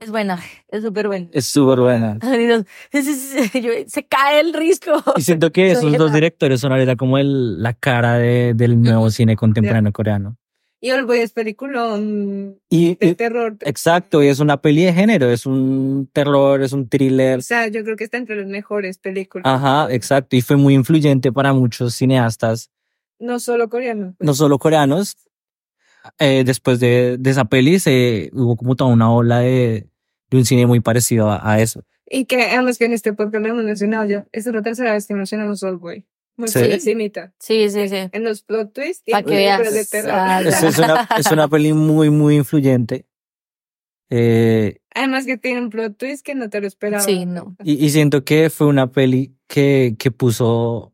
[0.00, 1.28] Es buena, es súper buena.
[1.30, 2.18] Es súper buena.
[3.86, 4.92] Se cae el risco.
[5.16, 9.10] Y siento que esos dos directores son ahorita como el, la cara de, del nuevo
[9.10, 10.38] cine contemporáneo coreano.
[10.82, 13.58] Y Old Boy es peliculón Y, de terror.
[13.60, 17.40] exacto, y es una peli de género, es un terror, es un thriller.
[17.40, 19.44] O sea, yo creo que está entre las mejores películas.
[19.46, 20.36] Ajá, exacto.
[20.36, 22.70] Y fue muy influyente para muchos cineastas,
[23.18, 24.14] No solo coreanos.
[24.18, 25.18] no solo coreanos.
[26.18, 29.89] Eh, después de, de esa peli se, hubo como toda una ola de,
[30.30, 31.84] de un cine muy parecido a, a eso.
[32.06, 34.26] Y que además que en este podcast lo hemos mencionado ya.
[34.32, 36.06] Esta es la tercera vez que mencionamos Old Boy.
[36.36, 36.58] Muy Sí.
[37.38, 37.96] Sí, sí, sí.
[38.12, 39.74] En los plot twists y películas veas.
[39.74, 40.10] de terror.
[40.14, 43.06] Ah, Es, es una, es una peli muy, muy influyente.
[44.10, 47.02] Eh, Además que tiene un plot twist que no te lo esperaba.
[47.02, 47.56] Sí, no.
[47.62, 50.92] y, y siento que fue una peli que, que puso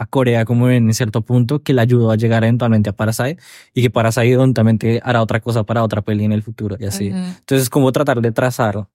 [0.00, 3.36] a Corea como en cierto punto, que le ayudó a llegar eventualmente a Parasite
[3.74, 7.10] y que Parasite eventualmente hará otra cosa para otra peli en el futuro y así.
[7.10, 7.18] Ujú.
[7.18, 8.88] Entonces es como tratar de trazar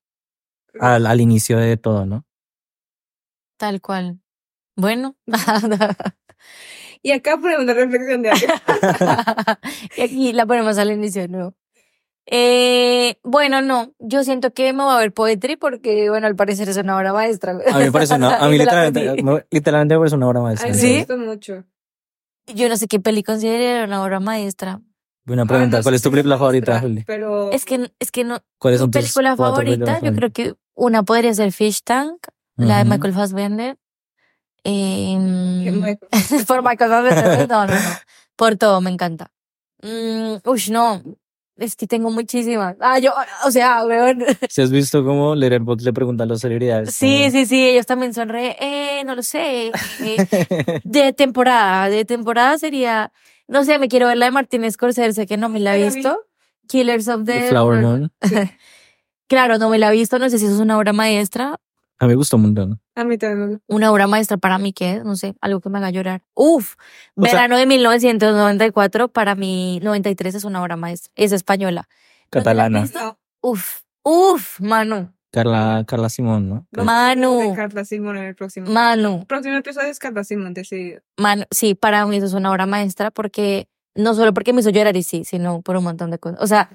[0.80, 2.26] al, al inicio de todo, ¿no?
[3.58, 4.20] Tal cual.
[4.76, 5.16] Bueno.
[7.02, 8.32] Y acá ponemos la reflexión de
[9.98, 11.54] y aquí la ponemos al inicio de nuevo.
[12.28, 16.68] Eh, bueno, no, yo siento que me voy a ver Poetry porque, bueno, al parecer
[16.70, 17.52] es una obra maestra.
[17.52, 20.70] A mí me parece una, a mí literalmente, me- literalmente me parece una obra maestra.
[20.70, 21.06] me ¿Sí?
[21.18, 21.64] mucho.
[22.48, 24.82] Yo no sé qué peli consideraría una obra maestra.
[25.26, 25.78] Buena pregunta.
[25.78, 26.84] Ah, no ¿Cuál es tu película favorita?
[27.08, 28.40] Pero Es que, es que no.
[28.60, 32.84] ¿Cuáles son Mi tus película favorita, yo creo que una podría ser Fish Tank, la
[32.84, 32.90] de.
[32.90, 33.78] Michael Fassbender.
[34.64, 36.00] Que me-
[36.48, 37.80] por Michael Fassbender, no, no, no.
[38.36, 39.32] Por todo, me encanta.
[39.82, 41.02] Mm, uy, no.
[41.58, 42.76] Es que tengo muchísimas.
[42.82, 43.14] Ah, yo,
[43.46, 44.24] o sea, weón.
[44.50, 46.94] Si has visto cómo Letterboxd le pregunta a las celebridades.
[46.94, 49.72] Sí, como- sí, sí, ellos también son re, eh, no lo sé.
[50.02, 53.12] eh, de temporada, de temporada sería,
[53.48, 55.86] no sé, me quiero ver la de Martin Scorsese, que no me la he la
[55.94, 56.18] visto.
[56.68, 58.12] Killers of The the Flower Moon.
[59.28, 61.60] Claro, no me la he visto, no sé si eso es una obra maestra.
[62.00, 62.82] A mí me gustó un montón.
[62.96, 63.40] A mí también.
[63.40, 63.64] me gustó.
[63.68, 65.04] Una obra maestra para mí, ¿qué es?
[65.04, 66.22] No sé, algo que me haga llorar.
[66.34, 66.76] Uf,
[67.16, 71.12] O sea- verano de 1994, para mí 93 es una obra maestra.
[71.16, 71.88] Es española.
[72.34, 72.90] ¿No te la has Catalana.
[72.94, 76.68] No, Uf, uf, Manu, Carla, Carla Simón, ¿no?
[76.84, 77.54] Manu.
[77.56, 78.72] Carla Simón en el próximo.
[78.72, 79.20] Manu.
[79.20, 81.02] El próximo episodio es Carla Simón, decidido.
[81.18, 84.70] Manu, sí, para mí eso es una obra maestra porque no solo porque me hizo
[84.70, 86.40] llorar y sí, sino por un montón de cosas.
[86.42, 86.70] O sea,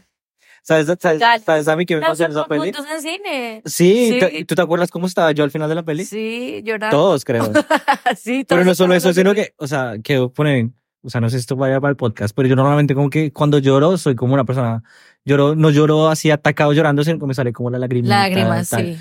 [0.62, 2.68] ¿Sabes, sabes, sabes a mí qué me pasó en esa peli?
[2.68, 3.62] en cine.
[3.64, 4.18] Sí, Sí.
[4.20, 6.04] ¿te- ¿tú te acuerdas cómo estaba yo al final de la peli?
[6.04, 6.90] Sí, llorar.
[6.90, 7.44] Todos, creo.
[8.16, 9.42] sí, Pero todos no solo eso, sino llorando.
[9.48, 12.34] que, o sea, que ponen, o sea, no sé si esto vaya para el podcast,
[12.36, 14.82] pero yo normalmente como que cuando lloro soy como una persona,
[15.24, 18.14] lloro, no lloro así atacado llorando, sino que me sale como la lagrimita.
[18.28, 18.96] Lágrimas, sí.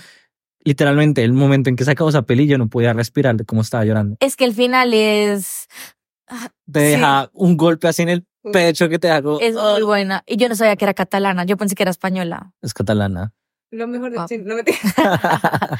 [0.63, 3.61] Literalmente, el momento en que se acabó esa peli, yo no podía respirar de cómo
[3.61, 4.17] estaba llorando.
[4.19, 5.67] Es que el final es,
[6.71, 6.85] Te Sí.
[6.91, 9.39] deja un golpe así en el pecho que te hago.
[9.39, 10.23] es muy buena.
[10.25, 12.53] Y yo no sabía que era catalana, yo pensé que era española.
[12.61, 13.33] Es catalana.
[13.71, 14.27] Lo mejor de Ah.
[14.27, 14.81] sí, no me digas.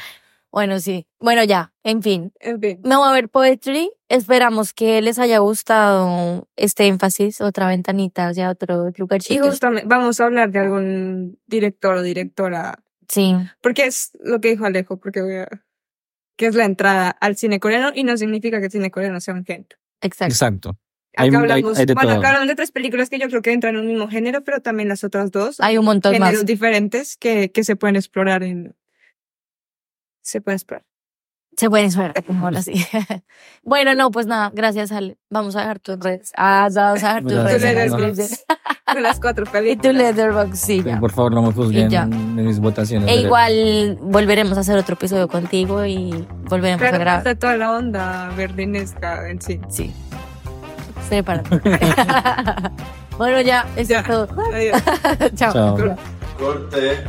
[0.52, 1.06] Bueno, sí.
[1.20, 2.32] Bueno, ya, en fin.
[2.40, 2.80] En fin.
[2.82, 3.92] Me voy a ver Poetry.
[4.08, 9.46] Esperamos que les haya gustado este énfasis, otra ventanita hacia otro Y lugarcito.
[9.46, 12.82] justamente vamos a hablar de algún director o directora.
[13.08, 15.48] Sí, Porque es lo que dijo Alejo, porque voy a-
[16.36, 19.34] que es la entrada al cine coreano y no significa que el cine coreano sea
[19.34, 19.76] un género.
[20.00, 20.32] exacto.
[20.32, 20.78] Exacto.
[21.16, 23.42] Acá Hay- hay- hablamos, hay de bueno, acá hablamos de tres películas que yo creo
[23.42, 26.40] que entran en un mismo género, pero también las otras dos Hay un montón géneros
[26.40, 26.46] más.
[26.46, 28.74] diferentes que, que se pueden explorar en
[30.22, 30.84] se pueden explorar.
[31.56, 31.90] Se pueden
[32.26, 32.72] como ahora sí.
[33.64, 35.18] bueno, no, pues nada, gracias, Ale.
[35.30, 36.32] Vamos a dejar tus redes.
[36.36, 38.44] Ah, vamos a dejar tus redes.
[38.86, 39.94] Con las cuatro Y tu películas.
[39.96, 41.00] letterbox, sí, ya.
[41.00, 43.10] Por favor, no me juzguen en mis votaciones.
[43.10, 47.18] E igual volveremos a hacer otro episodio contigo y volveremos a Claro, grabar.
[47.26, 49.60] está toda la onda berlinesca en sí.
[49.68, 49.92] Sí.
[51.10, 51.60] Prepárate.
[53.18, 54.00] bueno, ya, eso Ya.
[54.00, 54.28] es todo.
[54.54, 54.82] Adiós.
[55.34, 55.52] Chao.
[55.52, 55.96] Chao.
[56.38, 57.04] Corte.